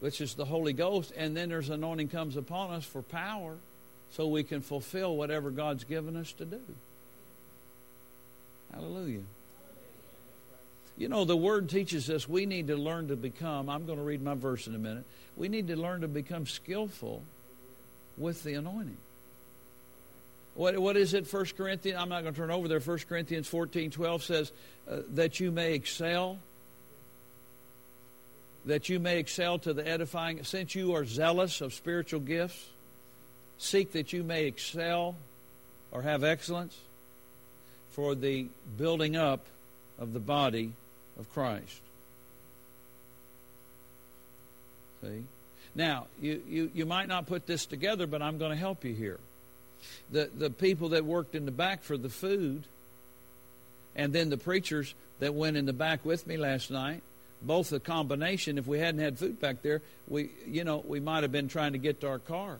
[0.00, 3.54] which is the Holy Ghost, and then there's anointing comes upon us for power
[4.10, 6.60] so we can fulfill whatever God's given us to do.
[8.74, 9.22] Hallelujah.
[10.96, 14.04] You know, the Word teaches us we need to learn to become, I'm going to
[14.04, 15.04] read my verse in a minute.
[15.36, 17.22] We need to learn to become skillful
[18.16, 18.96] with the anointing.
[20.54, 21.98] What, what is it, 1 Corinthians?
[22.00, 22.80] I'm not going to turn over there.
[22.80, 24.52] 1 Corinthians 14 12 says
[24.90, 26.38] uh, that you may excel,
[28.64, 30.42] that you may excel to the edifying.
[30.44, 32.70] Since you are zealous of spiritual gifts,
[33.58, 35.16] seek that you may excel
[35.92, 36.74] or have excellence
[37.90, 39.44] for the building up
[39.98, 40.72] of the body
[41.18, 41.80] of Christ.
[45.02, 45.24] See?
[45.74, 48.94] Now, you, you, you might not put this together, but I'm going to help you
[48.94, 49.20] here.
[50.10, 52.64] The, the people that worked in the back for the food,
[53.94, 57.02] and then the preachers that went in the back with me last night,
[57.42, 58.58] both the combination.
[58.58, 61.72] If we hadn't had food back there, we you know we might have been trying
[61.72, 62.58] to get to our car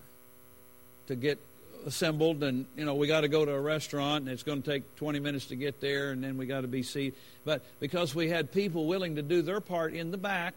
[1.07, 1.39] to get
[1.87, 4.71] assembled, and you know we got to go to a restaurant, and it's going to
[4.71, 7.15] take 20 minutes to get there, and then we got to be seated.
[7.45, 10.55] But because we had people willing to do their part in the back,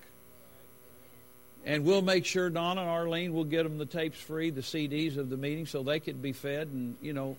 [1.66, 5.18] and we'll make sure Donna and Arlene will get them the tapes free, the CDs
[5.18, 7.38] of the meeting, so they could be fed and you know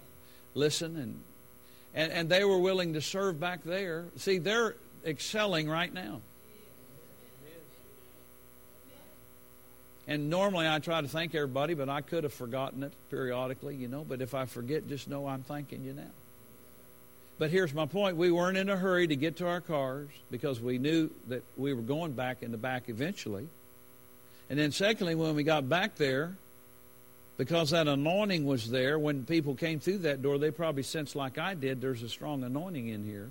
[0.54, 1.22] listen and
[1.92, 4.04] and, and they were willing to serve back there.
[4.16, 6.20] See, they're excelling right now.
[10.10, 13.86] And normally I try to thank everybody, but I could have forgotten it periodically, you
[13.86, 14.02] know.
[14.02, 16.10] But if I forget, just know I'm thanking you now.
[17.38, 20.60] But here's my point we weren't in a hurry to get to our cars because
[20.60, 23.46] we knew that we were going back in the back eventually.
[24.50, 26.34] And then, secondly, when we got back there,
[27.36, 31.38] because that anointing was there, when people came through that door, they probably sensed, like
[31.38, 33.30] I did, there's a strong anointing in here.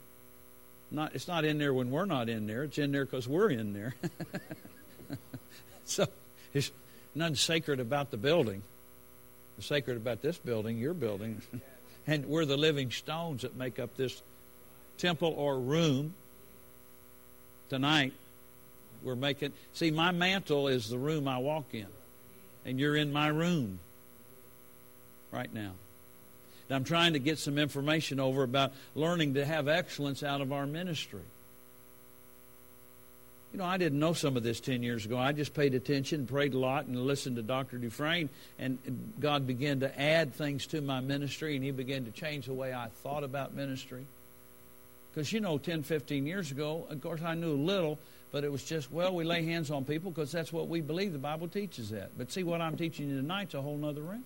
[0.92, 2.64] Not, it's not in there when we're not in there.
[2.64, 3.96] It's in there because we're in there.
[5.84, 6.08] so
[6.54, 6.72] there's
[7.16, 8.64] nothing sacred about the building.
[9.60, 11.42] Sacred about this building, your building.
[12.08, 14.22] and we're the living stones that make up this
[14.98, 16.14] temple or room.
[17.70, 18.14] Tonight,
[19.04, 19.54] we're making.
[19.74, 21.88] See, my mantle is the room I walk in.
[22.66, 23.80] And you're in my room
[25.32, 25.72] right now.
[26.70, 30.54] And I'm trying to get some information over about learning to have excellence out of
[30.54, 31.22] our ministry.
[33.52, 35.18] You know, I didn't know some of this 10 years ago.
[35.18, 37.80] I just paid attention, prayed a lot, and listened to Dr.
[37.80, 38.30] Dufresne,
[38.60, 38.78] and
[39.20, 42.74] God began to add things to my ministry, and He began to change the way
[42.74, 44.06] I thought about ministry.
[45.12, 47.98] Because, you know, 10, 15 years ago, of course, I knew little,
[48.32, 51.14] but it was just, well, we lay hands on people because that's what we believe.
[51.14, 52.12] The Bible teaches that.
[52.16, 54.24] But see, what I'm teaching you tonight is a whole other realm.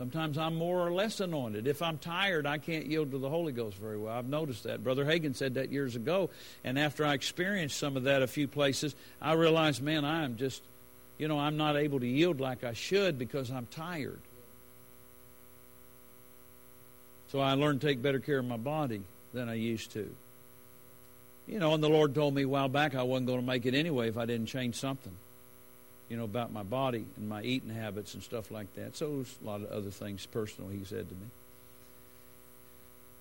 [0.00, 1.66] Sometimes I'm more or less anointed.
[1.66, 4.16] If I'm tired, I can't yield to the Holy Ghost very well.
[4.16, 4.82] I've noticed that.
[4.82, 6.30] Brother Hagin said that years ago.
[6.64, 10.38] And after I experienced some of that a few places, I realized, man, I am
[10.38, 10.62] just,
[11.18, 14.20] you know, I'm not able to yield like I should because I'm tired.
[17.30, 19.02] So I learned to take better care of my body
[19.34, 20.08] than I used to.
[21.46, 23.66] You know, and the Lord told me a while back I wasn't going to make
[23.66, 25.12] it anyway if I didn't change something
[26.10, 28.96] you know, about my body and my eating habits and stuff like that.
[28.96, 31.26] So a lot of other things personal he said to me.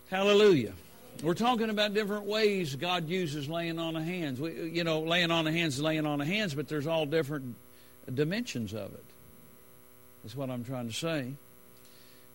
[0.09, 0.73] Hallelujah.
[1.21, 4.39] We're talking about different ways God uses laying on of hands.
[4.39, 7.05] We, you know, laying on of hands is laying on of hands, but there's all
[7.05, 7.55] different
[8.11, 9.03] dimensions of it.
[10.23, 11.33] That's what I'm trying to say.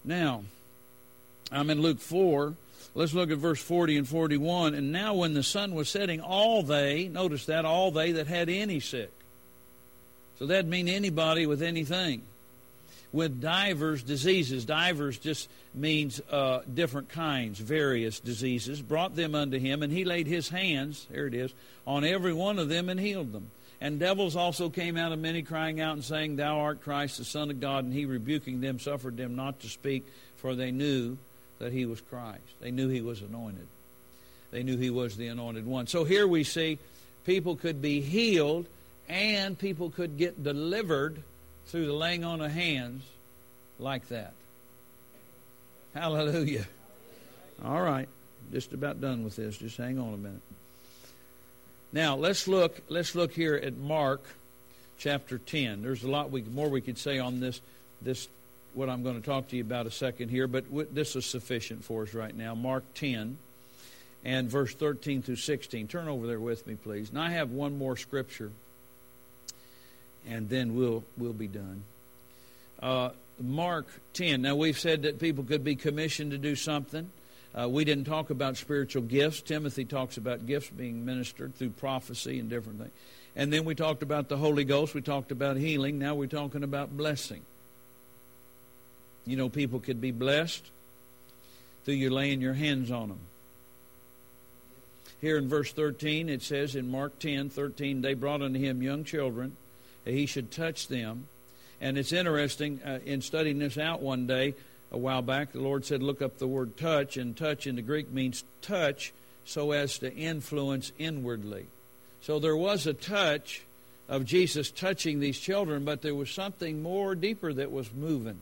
[0.04, 0.44] Now,
[1.50, 2.54] I'm in Luke 4.
[2.94, 4.74] Let's look at verse 40 and 41.
[4.74, 8.48] And now, when the sun was setting, all they, notice that, all they that had
[8.48, 9.10] any sick,
[10.38, 12.22] so that'd mean anybody with anything.
[13.12, 19.84] With divers diseases, divers just means uh, different kinds, various diseases, brought them unto him,
[19.84, 21.52] and he laid his hands, there it is,
[21.86, 23.50] on every one of them and healed them.
[23.80, 27.24] And devils also came out of many, crying out and saying, Thou art Christ, the
[27.24, 27.84] Son of God.
[27.84, 30.06] And he, rebuking them, suffered them not to speak,
[30.36, 31.18] for they knew
[31.58, 32.40] that he was Christ.
[32.60, 33.66] They knew he was anointed.
[34.50, 35.86] They knew he was the anointed one.
[35.86, 36.78] So here we see
[37.24, 38.66] people could be healed
[39.08, 41.22] and people could get delivered
[41.66, 43.04] through the laying on of hands
[43.78, 44.32] like that.
[45.94, 46.66] Hallelujah.
[47.64, 48.08] All right,
[48.52, 49.56] just about done with this.
[49.56, 50.40] Just hang on a minute.
[51.92, 52.80] Now let's look.
[52.88, 54.22] Let's look here at Mark
[54.98, 55.82] chapter ten.
[55.82, 57.60] There's a lot we, more we could say on this.
[58.02, 58.28] This
[58.74, 61.84] what I'm going to talk to you about a second here, but this is sufficient
[61.84, 62.56] for us right now.
[62.56, 63.38] Mark ten
[64.24, 65.86] and verse 13 through 16.
[65.86, 67.10] Turn over there with me, please.
[67.10, 68.50] And I have one more scripture
[70.28, 71.84] and then we'll we'll be done.
[72.82, 73.10] Uh,
[73.40, 74.42] Mark 10.
[74.42, 77.10] Now we've said that people could be commissioned to do something.
[77.58, 79.40] Uh, we didn't talk about spiritual gifts.
[79.40, 82.92] Timothy talks about gifts being ministered through prophecy and different things.
[83.36, 84.94] And then we talked about the Holy Ghost.
[84.94, 85.98] We talked about healing.
[85.98, 87.42] Now we're talking about blessing.
[89.26, 90.70] You know, people could be blessed
[91.84, 93.20] through you laying your hands on them.
[95.20, 99.04] Here in verse 13, it says in Mark 10 13, they brought unto him young
[99.04, 99.56] children
[100.04, 101.28] he should touch them.
[101.80, 104.54] And it's interesting, uh, in studying this out one day,
[104.90, 107.82] a while back, the Lord said, look up the word touch, and touch in the
[107.82, 109.12] Greek means touch
[109.44, 111.66] so as to influence inwardly.
[112.22, 113.62] So there was a touch
[114.08, 118.40] of Jesus touching these children, but there was something more deeper that was moving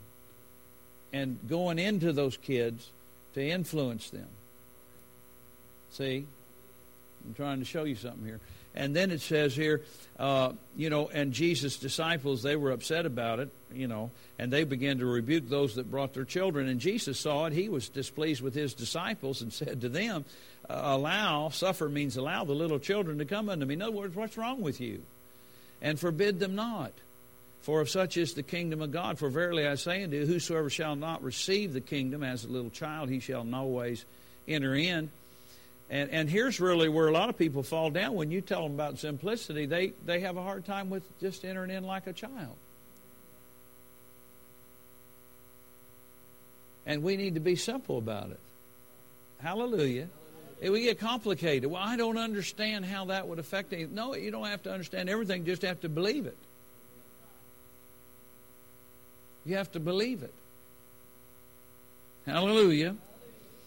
[1.12, 2.90] and going into those kids
[3.34, 4.28] to influence them.
[5.90, 6.26] See?
[7.24, 8.40] I'm trying to show you something here.
[8.74, 9.82] And then it says here,
[10.18, 14.64] uh, you know, and Jesus' disciples, they were upset about it, you know, and they
[14.64, 16.68] began to rebuke those that brought their children.
[16.68, 17.52] And Jesus saw it.
[17.52, 20.24] He was displeased with his disciples and said to them,
[20.68, 23.74] uh, Allow, suffer means allow the little children to come unto me.
[23.74, 25.02] In other words, what's wrong with you?
[25.80, 26.92] And forbid them not.
[27.62, 29.18] For of such is the kingdom of God.
[29.18, 32.70] For verily I say unto you, whosoever shall not receive the kingdom as a little
[32.70, 34.04] child, he shall no ways
[34.48, 35.10] enter in.
[35.92, 38.14] And, and here's really where a lot of people fall down.
[38.14, 41.70] When you tell them about simplicity, they, they have a hard time with just entering
[41.70, 42.56] in like a child.
[46.86, 48.40] And we need to be simple about it.
[49.42, 50.08] Hallelujah.
[50.62, 51.70] If we get complicated.
[51.70, 53.94] Well, I don't understand how that would affect anything.
[53.94, 56.38] No, you don't have to understand everything, just have to believe it.
[59.44, 60.32] You have to believe it.
[62.24, 62.96] Hallelujah.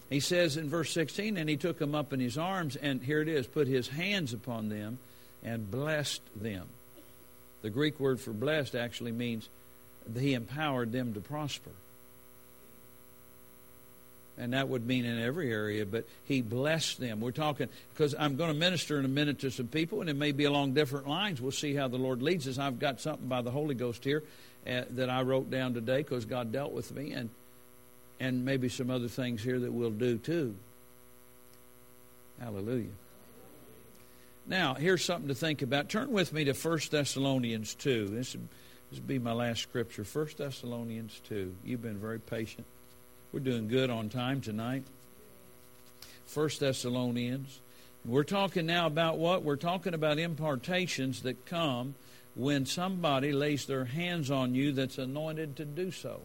[0.09, 3.21] He says in verse 16, and he took them up in his arms, and here
[3.21, 4.99] it is, put his hands upon them
[5.43, 6.67] and blessed them.
[7.61, 9.49] The Greek word for blessed actually means
[10.15, 11.71] he empowered them to prosper.
[14.37, 17.21] And that would mean in every area, but he blessed them.
[17.21, 20.15] We're talking, because I'm going to minister in a minute to some people, and it
[20.15, 21.41] may be along different lines.
[21.41, 22.59] We'll see how the Lord leads us.
[22.59, 24.23] I've got something by the Holy Ghost here
[24.67, 27.13] uh, that I wrote down today because God dealt with me.
[27.13, 27.29] And
[28.20, 30.55] and maybe some other things here that we'll do too.
[32.39, 32.91] Hallelujah.
[34.47, 35.89] Now, here's something to think about.
[35.89, 38.07] Turn with me to 1 Thessalonians 2.
[38.09, 40.03] This would, be my last scripture.
[40.03, 41.55] 1 Thessalonians 2.
[41.63, 42.66] You've been very patient.
[43.32, 44.84] We're doing good on time tonight.
[46.34, 47.59] 1 Thessalonians.
[48.05, 49.43] We're talking now about what?
[49.43, 51.95] We're talking about impartations that come
[52.36, 56.22] when somebody lays their hands on you that's anointed to do so.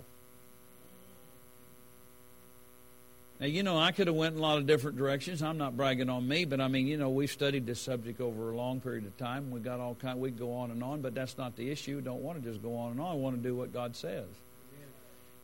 [3.41, 5.43] Now, you know, I could have went in a lot of different directions.
[5.43, 8.51] I'm not bragging on me, but I mean, you know, we've studied this subject over
[8.51, 9.51] a long period of time.
[9.51, 10.21] We got all kind.
[10.21, 12.03] We go on and on, but that's not the issue.
[12.03, 13.13] don't want to just go on and on.
[13.13, 14.27] I want to do what God says.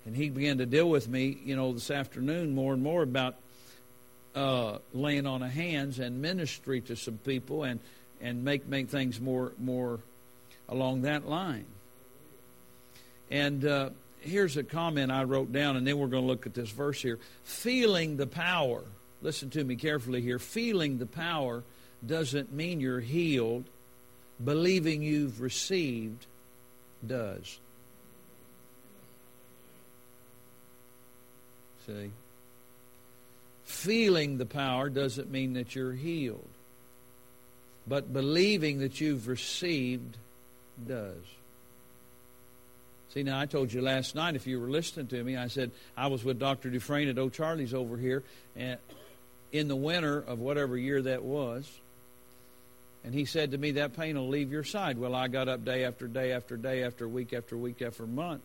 [0.04, 3.36] And he began to deal with me, you know, this afternoon more and more about
[4.34, 7.80] uh, laying on of hands and ministry to some people, and
[8.20, 10.00] and make make things more more
[10.68, 11.64] along that line.
[13.30, 13.90] And uh,
[14.26, 17.00] here's a comment I wrote down, and then we're going to look at this verse
[17.00, 17.18] here.
[17.44, 18.84] Feeling the power,
[19.22, 20.38] listen to me carefully here.
[20.38, 21.62] Feeling the power
[22.04, 23.64] doesn't mean you're healed,
[24.42, 26.26] believing you've received
[27.06, 27.58] does.
[31.86, 32.10] See?
[33.64, 36.48] Feeling the power doesn't mean that you're healed,
[37.86, 40.16] but believing that you've received
[40.86, 41.22] does.
[43.16, 45.70] See, now I told you last night, if you were listening to me, I said
[45.96, 46.68] I was with Dr.
[46.68, 48.22] Dufresne at O'Charlie's over here
[48.54, 48.78] and
[49.52, 51.66] in the winter of whatever year that was.
[53.04, 54.98] And he said to me, That pain will leave your side.
[54.98, 58.42] Well, I got up day after day after day after week after week after month.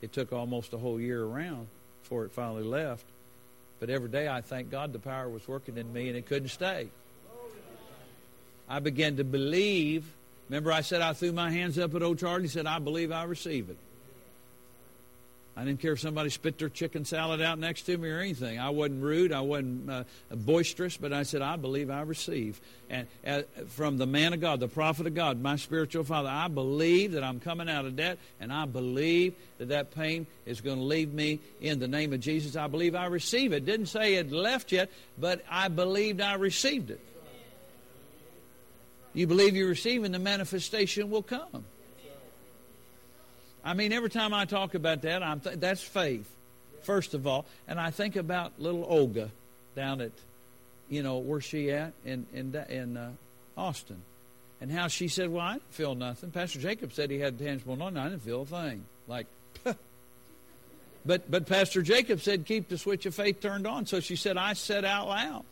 [0.00, 1.66] It took almost a whole year around
[2.04, 3.06] before it finally left.
[3.80, 6.50] But every day I thank God the power was working in me and it couldn't
[6.50, 6.86] stay.
[8.68, 10.06] I began to believe.
[10.48, 12.42] Remember, I said I threw my hands up at O'Charlie.
[12.42, 13.76] He said, I believe I receive it.
[15.56, 18.58] I didn't care if somebody spit their chicken salad out next to me or anything.
[18.58, 19.32] I wasn't rude.
[19.32, 22.60] I wasn't uh, boisterous, but I said, I believe I receive.
[22.90, 26.48] And uh, from the man of God, the prophet of God, my spiritual father, I
[26.48, 30.78] believe that I'm coming out of debt, and I believe that that pain is going
[30.78, 32.56] to leave me in the name of Jesus.
[32.56, 33.64] I believe I receive it.
[33.64, 37.00] Didn't say it left yet, but I believed I received it.
[39.12, 41.64] You believe you receive, and the manifestation will come.
[43.64, 46.30] I mean, every time I talk about that, I'm th- that's faith,
[46.82, 47.46] first of all.
[47.66, 49.30] And I think about little Olga
[49.74, 50.12] down at,
[50.90, 53.12] you know, where she at in in in uh,
[53.56, 54.02] Austin,
[54.60, 57.74] and how she said, "Well, I didn't feel nothing." Pastor Jacob said he had tangible
[57.74, 57.98] anointing.
[57.98, 58.84] I didn't feel a thing.
[59.08, 59.26] Like,
[61.06, 64.36] but but Pastor Jacob said, "Keep the switch of faith turned on." So she said,
[64.36, 65.44] "I said out loud."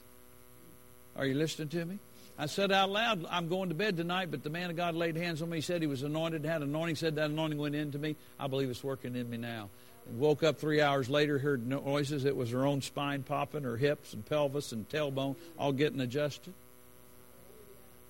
[1.17, 1.99] Are you listening to me?
[2.39, 5.17] I said out loud, I'm going to bed tonight, but the man of God laid
[5.17, 5.61] hands on me.
[5.61, 8.17] Said he was anointed, had anointing, said that anointing went into me.
[8.41, 9.69] I believe it's working in me now.
[10.09, 12.25] And woke up three hours later, heard noises.
[12.25, 16.55] It was her own spine popping, her hips and pelvis and tailbone all getting adjusted.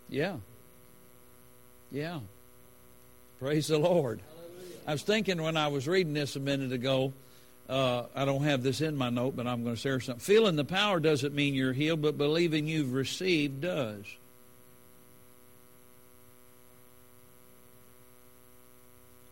[0.08, 0.36] Yeah.
[1.90, 2.20] Yeah.
[3.38, 4.20] Praise the Lord.
[4.86, 7.12] I was thinking when I was reading this a minute ago,
[7.68, 10.20] uh, I don't have this in my note, but I'm going to share something.
[10.20, 14.04] Feeling the power doesn't mean you're healed, but believing you've received does.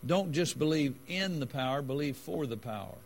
[0.06, 2.96] Don't just believe in the power, believe for the power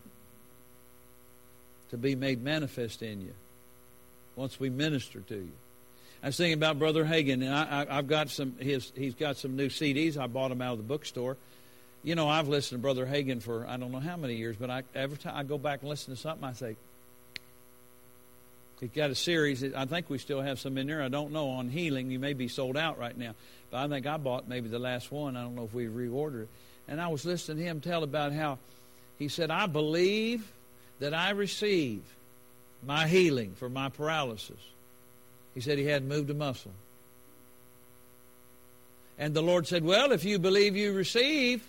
[1.91, 3.35] to be made manifest in you
[4.37, 5.53] once we minister to you.
[6.22, 8.91] I was thinking about Brother Hagin, and I, I've got some his.
[8.97, 10.16] He's got some new CDs.
[10.16, 11.37] I bought them out of the bookstore.
[12.05, 14.71] You know, I've listened to Brother Hagin for I don't know how many years, but
[14.71, 16.77] I, every time I go back and listen to something, I say,
[18.81, 19.65] He's got a series.
[19.65, 21.03] I think we still have some in there.
[21.03, 22.11] I don't know on healing.
[22.11, 23.35] You may be sold out right now,
[23.71, 25.37] but I think I bought maybe the last one.
[25.37, 26.49] I don't know if we've reordered it.
[26.87, 28.59] And I was listening to him tell about how
[29.19, 30.53] he said, "I believe
[30.99, 32.03] that I receive
[32.87, 34.61] my healing for my paralysis."
[35.55, 36.73] He said he hadn't moved a muscle.
[39.19, 41.65] And the Lord said, Well, if you believe you receive,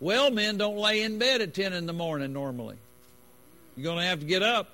[0.00, 2.76] well men don't lay in bed at 10 in the morning normally.
[3.76, 4.70] You're going to have to get up.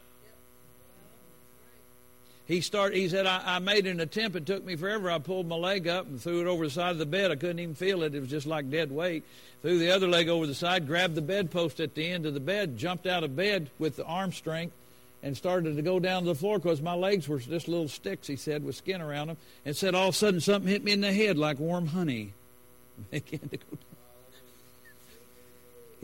[2.47, 4.37] He started he said I, I, made an attempt.
[4.37, 5.11] It took me forever.
[5.11, 7.31] I pulled my leg up and threw it over the side of the bed.
[7.31, 8.15] I couldn't even feel it.
[8.15, 9.25] It was just like dead weight.
[9.63, 12.41] Threw the other leg over the side grabbed the bedpost at the end of the
[12.41, 14.75] bed jumped out of bed with the arm strength
[15.23, 18.27] and started to go down to the floor because my legs were just little sticks
[18.27, 20.93] he said with skin around them and said all of a sudden something hit me
[20.93, 22.35] in the head like warm honey.
[23.11, 23.94] Began to go down.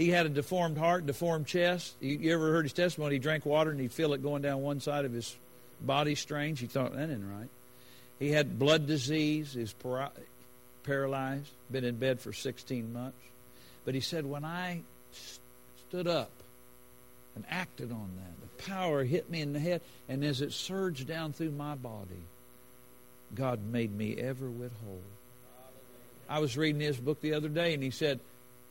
[0.01, 1.95] He had a deformed heart, deformed chest.
[2.01, 3.17] You, you ever heard his testimony?
[3.17, 5.37] He drank water and he'd feel it going down one side of his
[5.79, 6.59] body strange.
[6.59, 7.51] He thought, that isn't right.
[8.19, 9.53] He had blood disease.
[9.53, 9.75] He's
[10.85, 13.19] paralyzed, been in bed for 16 months.
[13.85, 14.81] But he said, when I
[15.91, 16.31] stood up
[17.37, 21.09] and acted on that, the power hit me in the head, and as it surged
[21.09, 22.25] down through my body,
[23.35, 25.03] God made me ever with whole.
[26.27, 28.19] I was reading his book the other day, and he said,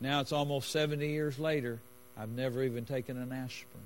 [0.00, 1.78] now it's almost 70 years later,
[2.16, 3.84] I've never even taken an aspirin.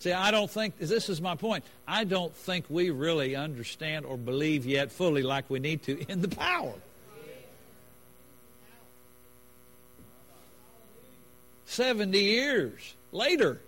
[0.00, 4.16] See, I don't think, this is my point, I don't think we really understand or
[4.16, 6.74] believe yet fully like we need to in the power.
[11.66, 13.60] Seventy years later,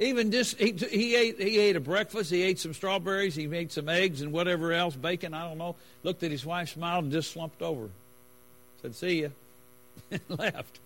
[0.00, 2.30] even just he, he ate he ate a breakfast.
[2.30, 3.34] He ate some strawberries.
[3.34, 5.34] He made some eggs and whatever else, bacon.
[5.34, 5.76] I don't know.
[6.02, 7.90] Looked at his wife, smiled, and just slumped over.
[8.80, 9.28] Said, "See ya,"
[10.10, 10.80] and left.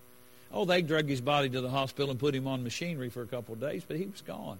[0.51, 3.25] Oh, they drug his body to the hospital and put him on machinery for a
[3.25, 4.57] couple of days, but he was gone.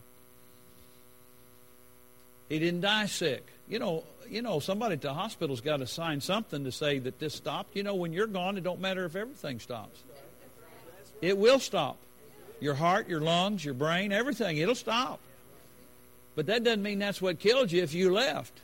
[2.50, 3.46] He didn't die sick.
[3.68, 7.20] You know, you know, somebody at the hospital's got to sign something to say that
[7.20, 7.76] this stopped.
[7.76, 10.02] You know, when you're gone, it don't matter if everything stops.
[11.22, 11.98] It will stop.
[12.60, 15.20] Your heart, your lungs, your brain, everything, it'll stop.
[16.36, 18.60] But that doesn't mean that's what killed you if you left.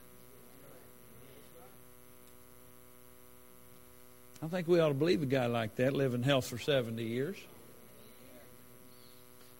[4.44, 7.04] I think we ought to believe a guy like that, live in health for 70
[7.04, 7.38] years.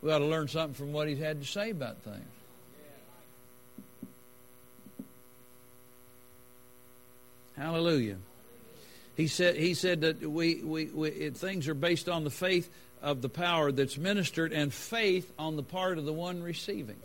[0.02, 2.26] We ought to learn something from what he's had to say about things.
[7.56, 8.18] Hallelujah.
[9.16, 12.68] He said, he said that we, we, we it, things are based on the faith
[13.02, 16.98] of the power that's ministered and faith on the part of the one receiving.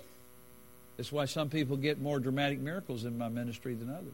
[0.96, 4.12] That's why some people get more dramatic miracles in my ministry than others.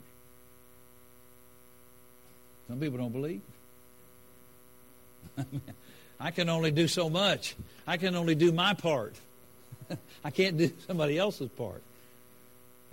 [2.68, 3.42] Some people don't believe.
[6.20, 7.54] I can only do so much.
[7.86, 9.14] I can only do my part.
[10.24, 11.82] I can't do somebody else's part.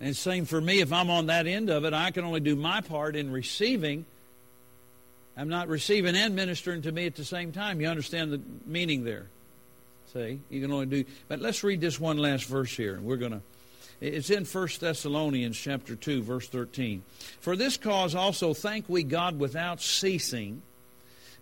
[0.02, 2.56] And same for me, if I'm on that end of it, I can only do
[2.56, 4.06] my part in receiving.
[5.40, 7.80] I'm not receiving and ministering to me at the same time.
[7.80, 9.28] You understand the meaning there.
[10.12, 11.06] See, you can only do.
[11.30, 12.96] But let's read this one last verse here.
[12.96, 13.42] And we're going to.
[14.02, 17.04] It's in 1 Thessalonians chapter 2 verse 13.
[17.40, 20.62] For this cause also thank we God without ceasing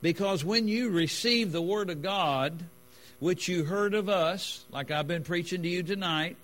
[0.01, 2.63] because when you receive the word of God
[3.19, 6.35] which you heard of us like I've been preaching to you tonight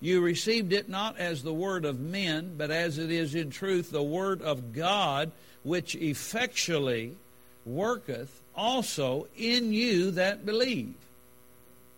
[0.00, 3.92] you received it not as the word of men but as it is in truth
[3.92, 5.30] the word of God
[5.62, 7.16] which effectually
[7.64, 10.94] worketh also in you that believe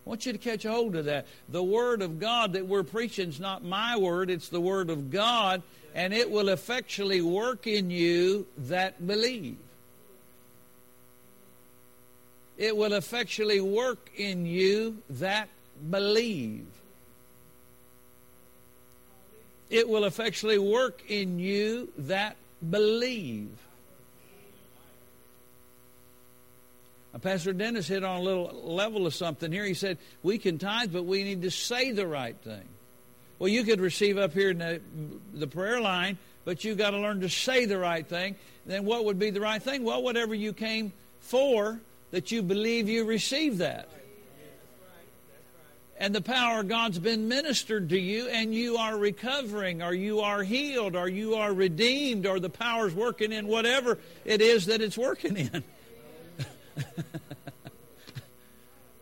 [0.04, 1.26] I want you to catch hold of that.
[1.48, 5.10] The Word of God that we're preaching is not my word, it's the Word of
[5.10, 5.62] God,
[5.94, 9.56] and it will effectually work in you that believe.
[12.58, 15.48] It will effectually work in you that
[15.90, 16.66] believe.
[19.70, 22.36] It will effectually work in you that
[22.70, 23.50] believe.
[27.24, 29.64] Pastor Dennis hit on a little level of something here.
[29.64, 32.68] He said, We can tithe, but we need to say the right thing.
[33.38, 34.80] Well, you could receive up here in the,
[35.32, 38.36] the prayer line, but you've got to learn to say the right thing.
[38.66, 39.84] Then what would be the right thing?
[39.84, 43.88] Well, whatever you came for, that you believe you received that.
[45.96, 50.20] And the power of God's been ministered to you, and you are recovering, or you
[50.20, 54.82] are healed, or you are redeemed, or the power's working in whatever it is that
[54.82, 55.62] it's working in.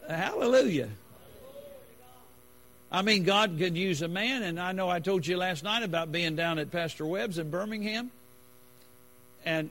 [0.09, 0.91] Hallelujah.
[2.91, 5.83] I mean, God could use a man, and I know I told you last night
[5.83, 8.11] about being down at Pastor Webb's in Birmingham.
[9.47, 9.71] And,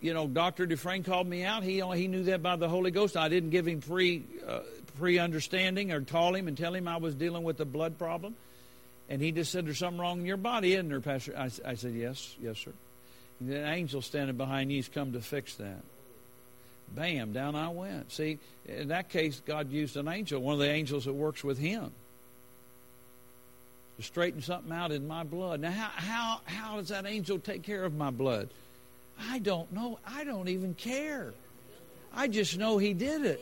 [0.00, 0.66] you know, Dr.
[0.66, 1.62] Dufresne called me out.
[1.62, 3.16] He, he knew that by the Holy Ghost.
[3.16, 4.24] I didn't give him free.
[4.44, 4.60] uh,
[4.98, 8.34] pre understanding or call him and tell him I was dealing with a blood problem.
[9.08, 11.34] And he just said, There's something wrong in your body, isn't there, Pastor?
[11.36, 12.72] I, I said, Yes, yes, sir.
[13.40, 15.82] And an angel standing behind you's come to fix that.
[16.94, 18.10] Bam, down I went.
[18.12, 21.58] See, in that case, God used an angel, one of the angels that works with
[21.58, 21.92] him
[23.98, 25.60] to straighten something out in my blood.
[25.60, 28.48] Now, how, how, how does that angel take care of my blood?
[29.20, 29.98] I don't know.
[30.06, 31.34] I don't even care.
[32.14, 33.40] I just know he did it.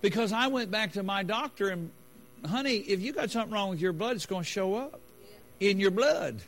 [0.00, 1.90] Because I went back to my doctor and,
[2.44, 5.00] honey, if you got something wrong with your blood, it's going to show up
[5.60, 6.40] in your blood.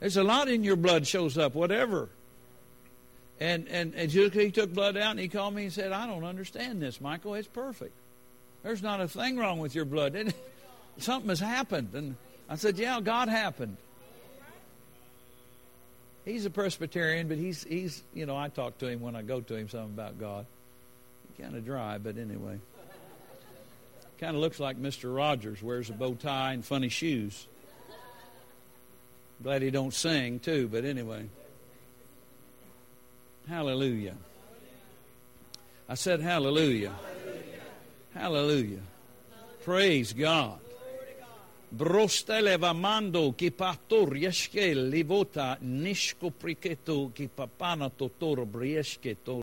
[0.00, 2.08] There's a lot in your blood shows up, whatever.
[3.40, 6.24] And and, and he took blood out and he called me and said, I don't
[6.24, 7.34] understand this, Michael.
[7.34, 7.92] It's perfect.
[8.62, 10.34] There's not a thing wrong with your blood.
[10.98, 11.90] Something has happened.
[11.94, 12.16] And
[12.48, 13.76] I said, Yeah, God happened.
[16.24, 19.40] He's a Presbyterian, but he's, he's you know, I talk to him when I go
[19.40, 20.44] to him something about God.
[21.40, 22.58] Kind of dry, but anyway.
[24.18, 25.14] Kind of looks like Mr.
[25.14, 27.46] Rogers, wears a bow tie and funny shoes.
[29.42, 31.28] Glad he don't sing, too, but anyway.
[33.48, 34.14] Hallelujah.
[35.88, 36.92] I said hallelujah.
[38.12, 38.82] Hallelujah.
[39.64, 40.58] Praise God.
[41.74, 49.16] Brosteleva mando ki pastor yeshkel livota nishko priketo ki papana totor brieshke